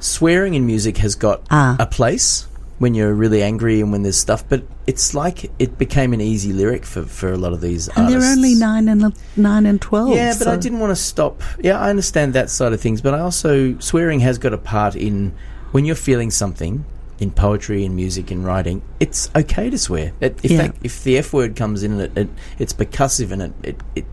[0.01, 1.77] swearing in music has got Ah.
[1.79, 2.47] a place
[2.79, 6.53] when you're really angry and when there's stuff, but it's like it became an easy
[6.53, 8.21] lyric for, for a lot of these and artists.
[8.25, 10.11] they're only nine and nine and twelve.
[10.11, 11.43] Yeah, but I didn't want to stop.
[11.61, 14.95] Yeah, I understand that side of things, but I also swearing has got a part
[14.95, 15.35] in
[15.73, 16.85] when you're feeling something
[17.19, 18.81] in poetry and music and writing.
[19.01, 20.13] It's okay to swear.
[20.21, 20.59] It, if Yeah.
[20.69, 22.29] that, if the f word comes in and it, it
[22.61, 24.05] it's percussive and it, it it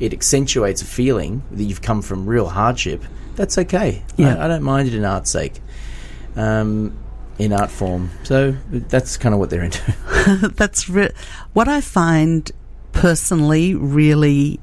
[0.00, 3.02] it accentuates a feeling that you've come from real hardship.
[3.34, 4.02] That's okay.
[4.16, 4.36] Yeah.
[4.36, 5.60] I, I don't mind it in art's sake.
[6.34, 6.96] Um,
[7.38, 9.94] in art form, so that's kind of what they're into.
[10.56, 11.12] That's re-
[11.52, 12.50] what I find
[12.92, 14.58] personally really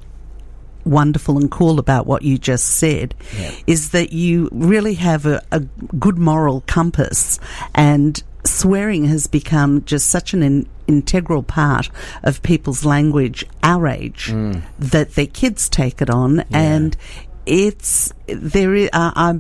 [0.86, 3.52] wonderful and cool about what you just said Yeah.
[3.68, 5.60] is that you really have a, a
[6.00, 7.40] good moral compass
[7.76, 11.90] and swearing has become just such an in, integral part
[12.24, 14.62] of people's language our age Mm.
[14.80, 16.98] that their kids take it on and
[17.46, 19.40] it's there is, uh, I,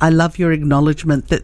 [0.00, 1.42] I love your acknowledgement that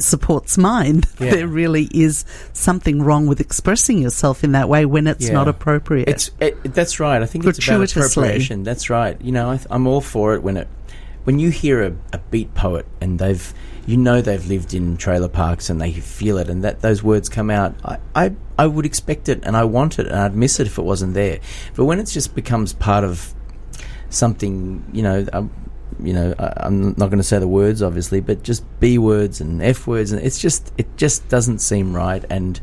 [0.00, 1.30] supports mine Yeah.
[1.30, 5.34] there really is something wrong with expressing yourself in that way when it's Yeah.
[5.34, 7.22] not appropriate It's it, that's right.
[7.22, 8.62] I think it's about appropriation.
[8.64, 9.20] That's right.
[9.20, 10.68] You know, I, th- I'm all for it when it
[11.24, 13.52] when you hear a, a beat poet and they've
[13.86, 17.28] you know they've lived in trailer parks and they feel it and that those words
[17.28, 17.74] come out.
[17.84, 20.78] I, I I would expect it and I want it and I'd miss it if
[20.78, 21.40] it wasn't there.
[21.74, 23.34] But when it just becomes part of
[24.10, 25.26] something, you know.
[25.32, 25.50] Um,
[26.02, 29.40] you know, I, I'm not going to say the words, obviously, but just B words
[29.40, 32.24] and F words, and it's just, it just doesn't seem right.
[32.30, 32.60] And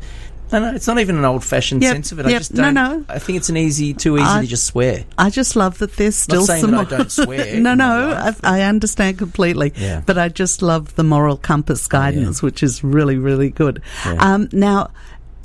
[0.52, 2.26] no, no, it's not even an old-fashioned Yep, sense of it.
[2.26, 2.74] I just no, don't.
[2.74, 3.04] no.
[3.08, 5.04] I think it's an easy, too easy I- to just swear.
[5.16, 6.72] I just love that there's still saying some.
[6.72, 9.72] that I don't swear no, no, life, I, I understand completely.
[9.76, 10.02] Yeah.
[10.04, 13.80] But I just love the moral compass guidance, which is really, really good.
[14.04, 14.90] Um, now,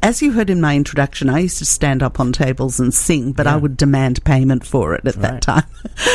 [0.04, 3.32] as you heard in my introduction, I used to stand up on tables and sing,
[3.32, 5.64] but I would demand payment for it at that time.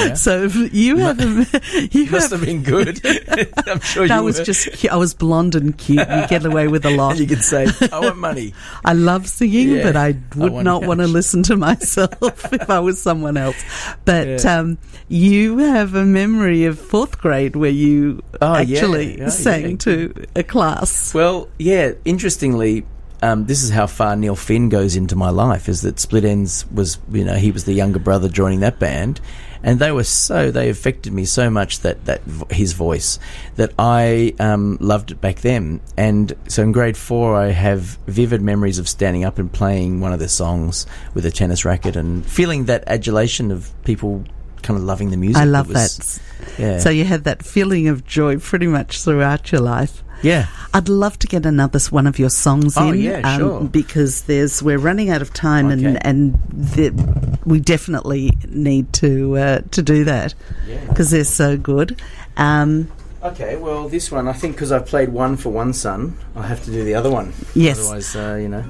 [0.01, 0.15] Yeah.
[0.15, 1.21] so if you have,
[1.93, 2.41] you Must have.
[2.41, 3.01] have been good.
[3.67, 4.45] I'm sure I you I was were.
[4.45, 5.99] just, I was blonde and cute.
[6.09, 7.19] You get away with a lot.
[7.19, 9.83] You could say, "I want money." I love singing, Yeah.
[9.83, 13.37] but I I would want not want to listen to myself if I was someone
[13.37, 13.63] else.
[14.05, 14.59] But Yeah.
[14.59, 18.77] um, you have a memory of fourth grade where you Oh, yeah.
[18.79, 19.77] actually Yeah, sang yeah.
[19.79, 21.13] to a class.
[21.15, 21.93] Well, yeah.
[22.05, 22.85] Interestingly,
[23.23, 25.69] um, this is how far Neil Finn goes into my life.
[25.69, 29.21] Is that Split Enz was, you know, he was the younger brother joining that band,
[29.63, 33.19] and they were so they affected me so much that that his voice
[33.57, 35.81] that I um, loved it back then.
[35.97, 40.13] And so in grade four, I have vivid memories of standing up and playing one
[40.13, 44.25] of their songs with a tennis racket and feeling that adulation of people
[44.63, 45.41] kind of loving the music.
[45.41, 46.59] I love was- that.
[46.59, 46.79] Yeah.
[46.81, 50.03] So you had that feeling of joy pretty much throughout your life.
[50.23, 50.47] Yeah.
[50.75, 53.61] I'd love to get another one of your songs Oh, in, um, yeah, sure.
[53.65, 55.85] because there's we're running out of time, Okay.
[55.85, 60.35] and and the, we definitely need to uh, to do that
[60.67, 60.85] Yeah.
[60.89, 62.01] because they're so good.
[62.37, 62.91] Um,
[63.25, 66.65] Okay, well, this one, I think because I've played one for one son, I have
[66.65, 67.33] to do the other one.
[67.55, 67.79] Yes.
[67.79, 68.65] Otherwise, uh, you know.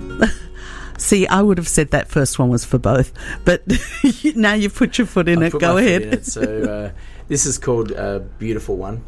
[0.99, 3.13] See, I would have said that first one was for both,
[3.47, 3.63] but
[4.37, 5.59] now you've put your foot in I it.
[5.59, 6.03] Go ahead.
[6.03, 6.27] it.
[6.27, 9.03] So uh, this is called uh, "Beautiful One,"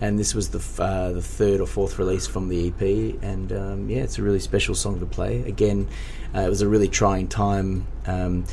[0.00, 2.80] and this was the f- uh, the third or fourth release from the EP.
[3.22, 5.42] And um, yeah, it's a really special song to play.
[5.42, 5.88] Again,
[6.34, 7.86] uh, it was a really trying time.
[8.06, 8.44] Um,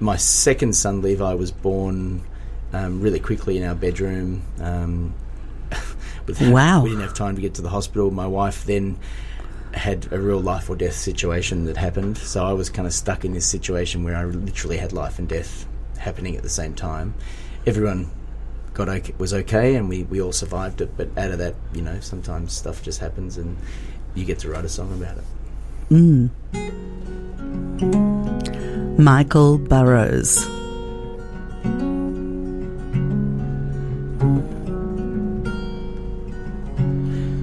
[0.00, 2.22] my second son Levi was born
[2.72, 4.42] um, really quickly in our bedroom.
[4.60, 5.14] Um,
[6.26, 6.82] with- Wow.
[6.84, 8.10] We didn't have time to get to the hospital.
[8.10, 8.98] My wife then
[9.72, 12.16] had a real life or death situation that happened.
[12.18, 15.28] So I was kind of stuck in this situation where I literally had life and
[15.28, 15.66] death
[15.98, 17.14] happening at the same time.
[17.66, 18.10] Everyone
[18.76, 20.96] got okay, was okay, and we, we all survived it.
[20.96, 23.56] But out of that, you know, sometimes stuff just happens, and
[24.14, 25.24] you get to write a song about it.
[25.90, 26.30] Mm.
[28.98, 30.46] Michael Burrows.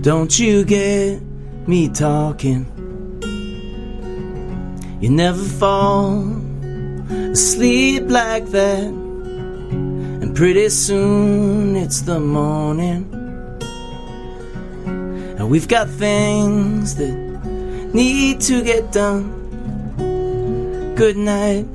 [0.04, 1.22] Don't you get
[1.68, 2.68] me talking?
[5.02, 6.22] You never fall
[7.10, 9.03] asleep like that.
[10.36, 13.08] Pretty soon it's the morning.
[15.38, 17.16] And we've got things that
[17.94, 19.30] need to get done.
[20.96, 21.68] Good night,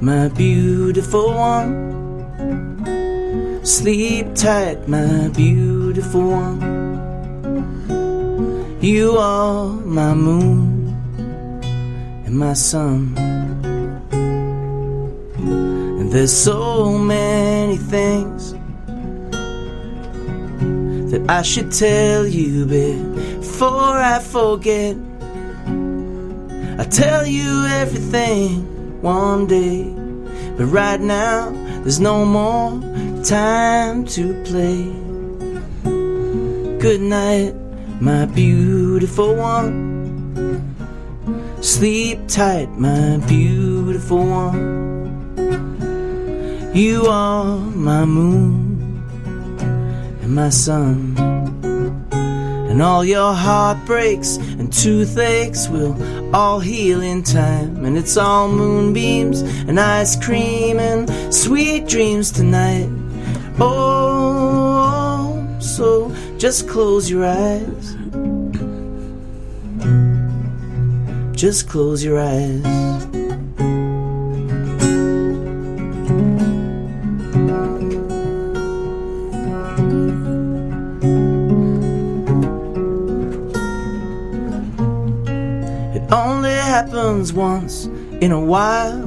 [0.00, 1.94] my beautiful one.
[3.64, 6.86] Sleep tight, my beautiful one.
[8.80, 10.96] You are my moon
[12.24, 13.14] and my sun.
[15.98, 18.52] And there's so many things
[21.10, 24.96] that I should tell you before I forget.
[26.78, 29.84] I'll tell you everything one day,
[30.58, 31.50] but right now
[31.82, 32.78] there's no more
[33.24, 34.84] time to play.
[36.78, 37.54] Good night,
[38.00, 39.96] my beautiful one.
[41.62, 44.95] Sleep tight, my beautiful one.
[46.76, 49.02] You are my moon
[50.20, 51.16] and my sun.
[52.12, 55.96] And all your heartbreaks and toothaches will
[56.36, 57.82] all heal in time.
[57.86, 62.90] And it's all moonbeams and ice cream and sweet dreams tonight.
[63.58, 67.96] Oh, so just close your eyes.
[71.34, 72.95] Just close your eyes.
[87.06, 87.86] Once
[88.20, 89.06] in a while.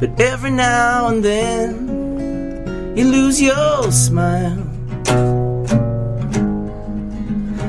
[0.00, 4.58] But every now and then you lose your smile.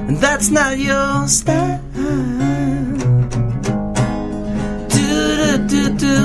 [0.08, 1.82] And that's not your style.
[4.90, 6.20] Do do do do.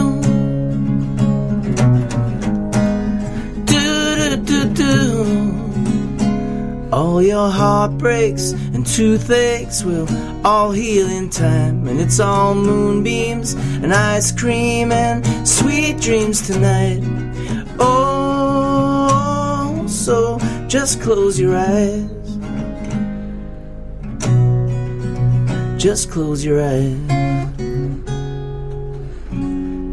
[3.70, 3.84] Do
[4.18, 4.92] do do do.
[6.92, 8.54] All your heartbreaks
[8.86, 10.08] toothaches will
[10.46, 11.86] all heal in time.
[11.88, 17.02] And it's all moonbeams and ice cream and sweet dreams tonight.
[17.78, 22.10] Oh, so just close your eyes.
[25.76, 26.96] Just close your eyes.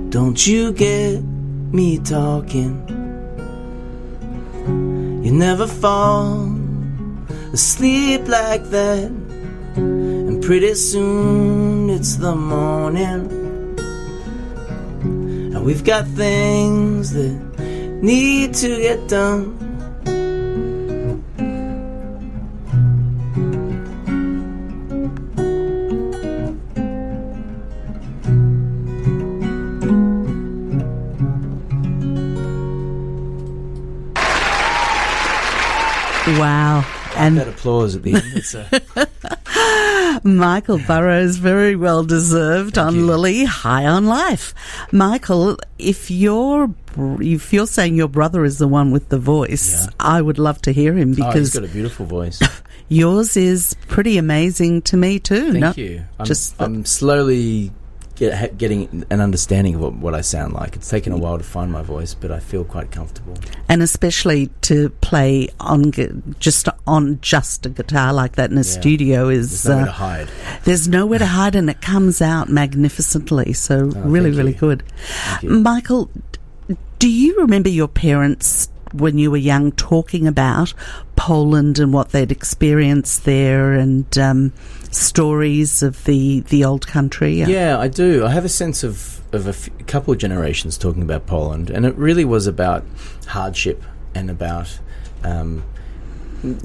[0.09, 1.21] Don't you get
[1.73, 2.79] me talking.
[5.23, 6.52] You never fall
[7.53, 9.11] asleep like that.
[9.75, 13.29] And pretty soon it's the morning.
[15.53, 17.37] And we've got things that
[18.01, 19.62] need to get done.
[37.63, 38.23] Applause at the end.
[38.35, 43.05] It's uh, a, Michael Burrows, very well deserved on you.
[43.05, 44.53] Lily, high on life.
[44.91, 46.69] Michael, if you're
[47.21, 49.91] if you're saying your brother is the one with the voice, Yeah.
[49.99, 52.41] I would love to hear him oh, he's got a beautiful voice.
[52.89, 55.53] yours is pretty amazing to me too.
[55.53, 56.03] Thank No- you.
[56.19, 57.71] I'm, just I'm slowly
[58.29, 60.75] get, getting an understanding of what, what I sound like.
[60.75, 63.35] It's taken a while to find my voice, but I feel quite comfortable.
[63.69, 65.91] and especially to play on
[66.39, 68.79] just on just a guitar like that in a Yeah.
[68.79, 70.27] studio There's is nowhere uh, to hide.
[70.63, 73.53] there's nowhere to hide and it comes out magnificently.
[73.53, 74.83] So really, Oh, thank really good.
[75.43, 76.09] Michael,
[76.99, 80.73] do you remember your parents when you were young talking about
[81.23, 84.51] Poland and what they'd experienced there and um,
[84.91, 87.35] stories of the, the old country?
[87.35, 88.25] Yeah, I do.
[88.25, 91.85] I have a sense of, of a f- couple of generations talking about Poland, and
[91.85, 92.83] it really was about
[93.25, 93.81] hardship
[94.13, 94.77] and about
[95.23, 95.63] um,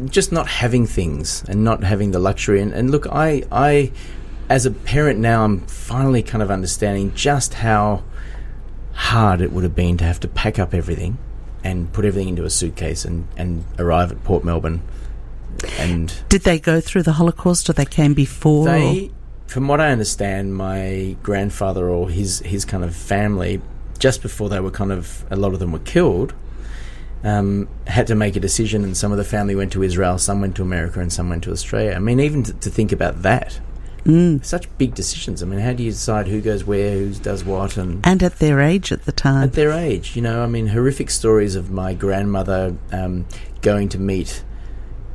[0.07, 2.61] just not having things and not having the luxury.
[2.61, 3.93] And, and look, I, I,
[4.49, 8.03] as a parent now, I'm finally kind of understanding just how
[8.93, 11.17] hard it would have been to have to pack up everything
[11.65, 14.83] and put everything into a suitcase and, and arrive at Port Melbourne.
[15.79, 18.67] And Did they go through the Holocaust or they came before?
[18.67, 19.11] they,
[19.47, 23.61] from what I understand, my grandfather or his his kind of family,
[23.99, 26.33] just before they were kind of a lot of them were killed,
[27.25, 30.41] um, had to make a decision, and some of the family went to Israel, some
[30.41, 31.93] went to America, and some went to Australia.
[31.93, 33.59] I mean, even to, to think about that,
[34.05, 34.44] Mm.
[34.44, 35.42] such big decisions.
[35.42, 38.38] I mean, how do you decide who goes where, who does what, and And at
[38.38, 39.42] their age at the time.
[39.44, 43.26] at their age, you know, I mean, horrific stories of my grandmother um,
[43.61, 44.42] going to meet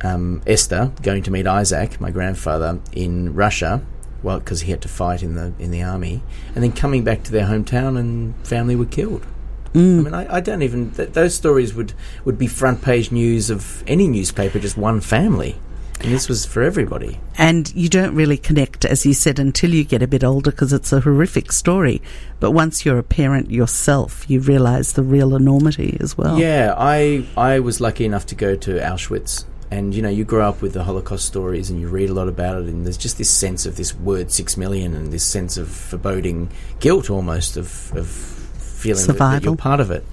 [0.02, 3.82] um, Esther, going to meet Isaac, my grandfather, in Russia,
[4.22, 6.22] well, because he had to fight in the in the army,
[6.54, 9.26] and then coming back to their hometown and family were killed.
[9.74, 10.92] I mean, I, I don't even.
[10.92, 15.56] Th- those stories would would be front page news of any newspaper, just one family.
[16.00, 17.18] And this was for everybody.
[17.38, 20.72] And you don't really connect, as you said, until you get a bit older because
[20.72, 22.02] it's a horrific story.
[22.40, 26.38] But once you're a parent yourself, you realise the real enormity as well.
[26.38, 30.46] Yeah, I I was lucky enough to go to Auschwitz, and you know you grow
[30.46, 33.16] up with the Holocaust stories, and you read a lot about it, and there's just
[33.16, 37.92] this sense of this word six million, and this sense of foreboding guilt almost of
[37.96, 40.04] of feeling that- that, you're part of it.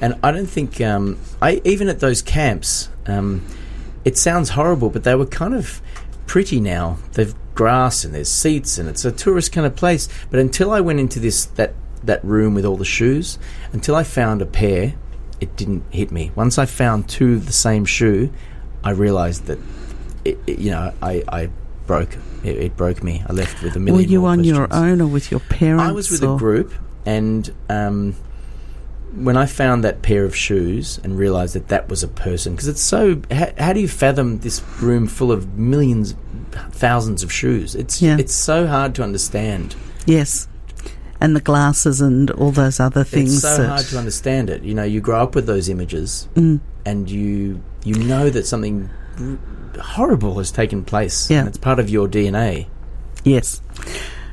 [0.00, 3.42] And I don't think um, I even at those camps, um,
[4.04, 5.80] it sounds horrible, but they were kind of
[6.26, 6.98] pretty now.
[7.12, 10.08] They've grass and there's seats, and it's a tourist kind of place.
[10.30, 13.38] But until I went into this that that room with all the shoes,
[13.72, 14.94] until I found a pair,
[15.40, 16.32] it didn't hit me.
[16.34, 18.30] Once I found two of the same shoe,
[18.82, 19.58] I realised that
[20.24, 21.48] it, it- you know I, I
[21.86, 22.16] broke.
[22.42, 23.22] It, it broke me.
[23.26, 24.04] I left with a million.
[24.04, 25.82] Were you on your own or with your parents?
[25.84, 26.72] I was with a group,
[27.06, 28.14] and um,
[29.16, 32.68] when I found that pair of shoes and realised that that was a person, because
[32.68, 33.20] it's so.
[33.30, 36.14] How, how do you fathom this room full of millions,
[36.72, 37.74] thousands of shoes?
[37.74, 38.16] It's Yeah.
[38.18, 39.76] it's so hard to understand.
[40.06, 40.48] Yes.
[41.20, 43.34] And the glasses and all those other things.
[43.34, 44.62] it's so that- hard to understand it.
[44.62, 46.60] You know, you grow up with those images, Mm.
[46.84, 48.88] and you you know that something
[49.80, 51.30] horrible has taken place.
[51.30, 51.40] Yeah.
[51.40, 52.66] and it's part of your DNA.
[53.24, 53.60] Yes.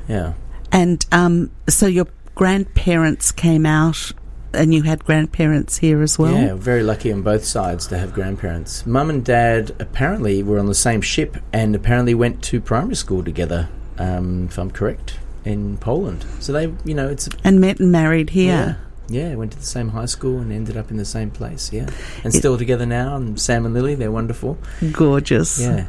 [0.07, 0.33] Yeah.
[0.71, 4.11] And um, so your grandparents came out,
[4.53, 6.33] and you had grandparents here as well.
[6.33, 8.85] Yeah, very lucky on both sides to have grandparents.
[8.85, 13.23] Mum and dad apparently were on the same ship and apparently went to primary school
[13.23, 16.25] together, um, if I'm correct, in Poland.
[16.39, 17.29] So they, you know, it's.
[17.43, 18.77] And met and married here.
[19.09, 21.71] Yeah, yeah, went to the same high school and ended up in the same place,
[21.73, 21.87] yeah.
[22.23, 24.57] And It- still together now, and Sam and Lily, they're wonderful.
[24.91, 25.59] Gorgeous.
[25.61, 25.87] Yeah,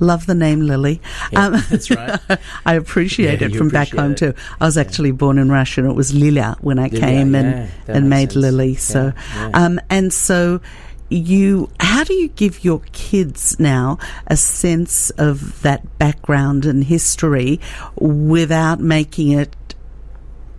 [0.00, 1.00] Love the name Lily.
[1.32, 2.18] yeah Um, that's right.
[2.66, 4.18] I appreciate Yeah, it from back home it.
[4.18, 4.34] too.
[4.60, 8.10] I was actually born in Russia, and it was Lilia when I came and and
[8.10, 8.42] made sense.
[8.42, 8.74] Lily.
[8.74, 9.12] So,
[9.54, 10.60] um, and so
[11.10, 17.60] you, how do you give your kids now a sense of that background and history
[17.96, 19.54] without making it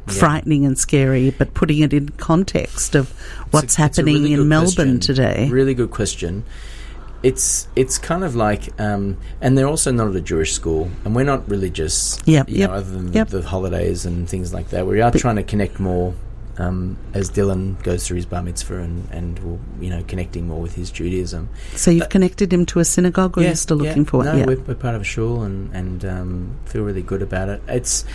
[0.07, 0.13] Yeah.
[0.13, 3.09] frightening and scary, but putting it in context of
[3.51, 4.99] what's a- happening really in Melbourne question.
[4.99, 5.49] today?
[5.49, 6.43] Really good question.
[7.23, 11.15] It's it's kind of like, um, and they're also not at a Jewish school, and
[11.15, 12.19] we're not religious.
[12.25, 13.29] You yep, other than yep.
[13.29, 14.85] the holidays and things like that.
[14.85, 16.13] We are But- trying to connect more
[16.57, 20.75] um, as Dylan goes through his bar mitzvah and and you know connecting more with
[20.75, 21.49] his Judaism.
[21.73, 23.89] So you've connected him to a synagogue, or you're still yeah.
[23.89, 24.25] looking for one?
[24.27, 24.45] No, yeah.
[24.45, 27.61] we're, we're part of a shul and and um, feel really good about it.
[27.67, 28.05] It's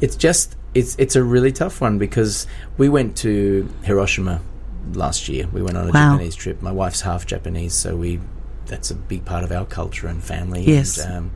[0.00, 2.46] it's just it's it's a really tough one because
[2.76, 4.40] we went to Hiroshima
[4.92, 5.48] last year.
[5.52, 6.12] We went on a Wow.
[6.12, 6.62] Japanese trip.
[6.62, 8.20] My wife's half Japanese, so we
[8.68, 10.62] that's a big part of our culture and family.
[10.62, 10.98] Yes.
[10.98, 11.30] And, um,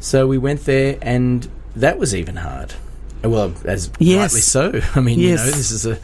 [0.00, 2.74] so we went there, and that was even hard.
[3.22, 4.32] Well, as Yes.
[4.32, 4.80] rightly so.
[4.94, 5.98] I mean, you know, this is a,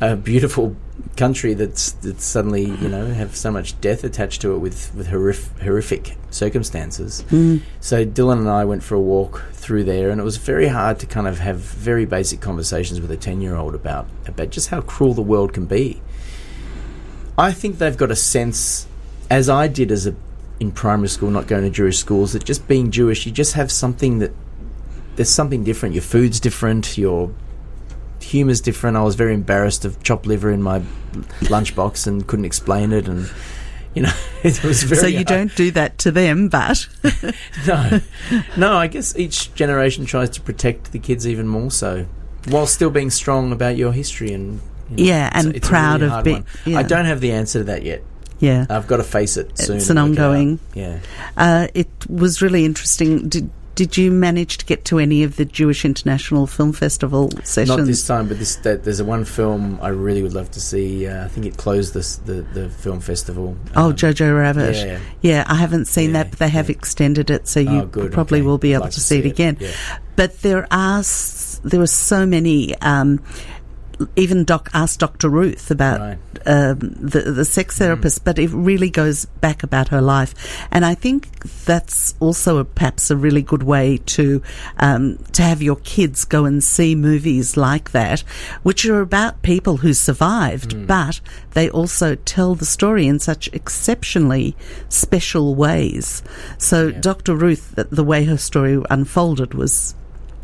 [0.00, 0.76] a beautiful
[1.16, 5.06] country that's that's suddenly you know have so much death attached to it with with
[5.08, 7.24] horrific, horrific circumstances.
[7.30, 7.62] Mm.
[7.80, 10.98] So Dylan and I went for a walk through there, and it was very hard
[11.00, 15.14] to kind of have very basic conversations with a ten-year-old about about just how cruel
[15.14, 16.02] the world can be.
[17.38, 18.86] I think they've got a sense,
[19.30, 20.14] as I did as a
[20.60, 23.72] in primary school, not going to Jewish schools, that just being Jewish, you just have
[23.72, 24.30] something that
[25.16, 25.94] there's something different.
[25.94, 26.96] Your food's different.
[26.96, 27.32] Your
[28.20, 28.96] humor's different.
[28.96, 30.80] I was very embarrassed of chopped liver in my
[31.42, 33.30] lunchbox and couldn't explain it, and
[33.94, 34.12] you know
[34.44, 35.00] it was very.
[35.00, 36.86] So you don't do that to them, but
[37.66, 38.00] No,
[38.56, 38.74] no.
[38.76, 42.06] I guess each generation tries to protect the kids even more so,
[42.48, 44.60] while still being strong about your history and.
[44.90, 46.78] you know, Yeah, and proud really of being- yeah.
[46.78, 48.02] I don't have the answer to that yet.
[48.40, 49.76] Yeah, I've got to face it soon.
[49.76, 50.24] It's an work it out.
[50.30, 50.98] ongoing- Yeah.
[51.36, 53.28] uh, it was really interesting.
[53.28, 57.76] Did did you manage to get to any of the Jewish International Film Festival sessions?
[57.76, 60.60] Not this time, but this that, there's a one film I really would love to
[60.60, 61.08] see.
[61.08, 63.56] Uh, I think it closed this the the film festival.
[63.74, 64.76] Oh, Um, Jojo Rabbit.
[64.76, 64.98] yeah.
[65.22, 66.76] Yeah, I haven't seen Yeah, that, but they have yeah.
[66.76, 68.46] extended it, so you Oh, good, probably okay.
[68.46, 69.30] will be able like to see it it.
[69.32, 69.56] again.
[70.14, 71.02] But there are
[71.64, 72.76] there were so many.
[72.80, 73.20] Um,
[74.16, 75.28] even Doc asked Dr.
[75.28, 76.18] Ruth about Right.
[76.46, 80.34] um, the the sex therapist, but it really goes back about her life,
[80.70, 81.28] and I think
[81.64, 84.42] that's also a, perhaps a really good way to
[84.78, 88.20] um, to have your kids go and see movies like that,
[88.62, 91.20] which are about people who survived, but
[91.52, 94.56] they also tell the story in such exceptionally
[94.88, 96.22] special ways.
[96.58, 97.34] So Dr.
[97.34, 99.94] Ruth, the, the way her story unfolded was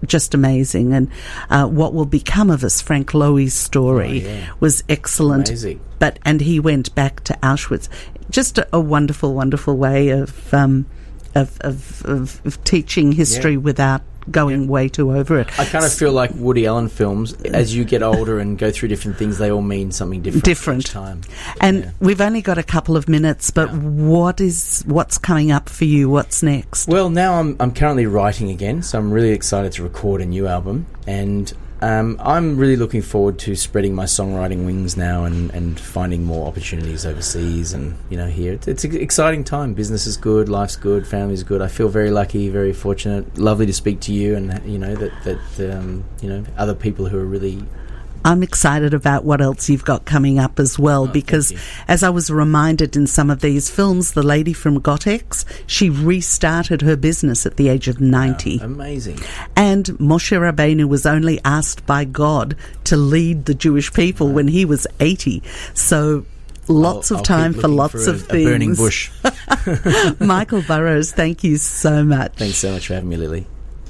[0.06, 0.92] just amazing.
[0.92, 1.08] And
[1.50, 4.50] uh, what will become of us, Frank Lowy's story, Oh, yeah.
[4.60, 5.48] was excellent.
[5.48, 5.80] Amazing.
[5.98, 7.88] But and he went back to Auschwitz.
[8.30, 10.52] Just a, a wonderful, wonderful way of.
[10.54, 10.86] Um,
[11.32, 13.58] of, of, of, of teaching history Yeah.
[13.58, 15.48] without going way too over it.
[15.58, 17.32] I kind of feel like Woody Allen films.
[17.44, 20.44] As you get older and go through different things, they all mean something different.
[20.44, 21.20] Different time.
[21.60, 21.90] And Yeah.
[22.00, 23.76] we've only got a couple of minutes, but Yeah.
[23.78, 26.08] what is what's coming up for you?
[26.10, 26.88] What's next?
[26.88, 30.46] Well, now I'm I'm currently writing again, so I'm really excited to record a new
[30.46, 31.52] album, and
[31.82, 36.46] um, I'm really looking forward to spreading my songwriting wings now and, and finding more
[36.46, 38.52] opportunities overseas and you know here.
[38.52, 39.72] It's, it's an exciting time.
[39.72, 41.62] Business is good, life's good, family's good.
[41.62, 43.38] I feel very lucky, very fortunate.
[43.38, 47.06] Lovely to speak to you, and you know that that um, you know other people
[47.06, 47.64] who are really
[48.24, 51.52] I'm excited about what else you've got coming up as well Oh, because
[51.88, 56.82] as I was reminded in some of these films, the lady from Gottex, she restarted
[56.82, 58.58] her business at the age of 90.
[58.58, 59.18] amazing.
[59.56, 64.64] And Moshe Rabbeinu was only asked by God to lead the Jewish people when he
[64.64, 65.42] was 80.
[65.74, 66.26] So
[66.68, 68.44] lots I'll- of time for lots for a- of a things.
[68.44, 69.10] burning bush.
[70.20, 72.34] Michael Burrows, thank you so much.
[72.36, 73.46] Thanks so much for having me, Lily.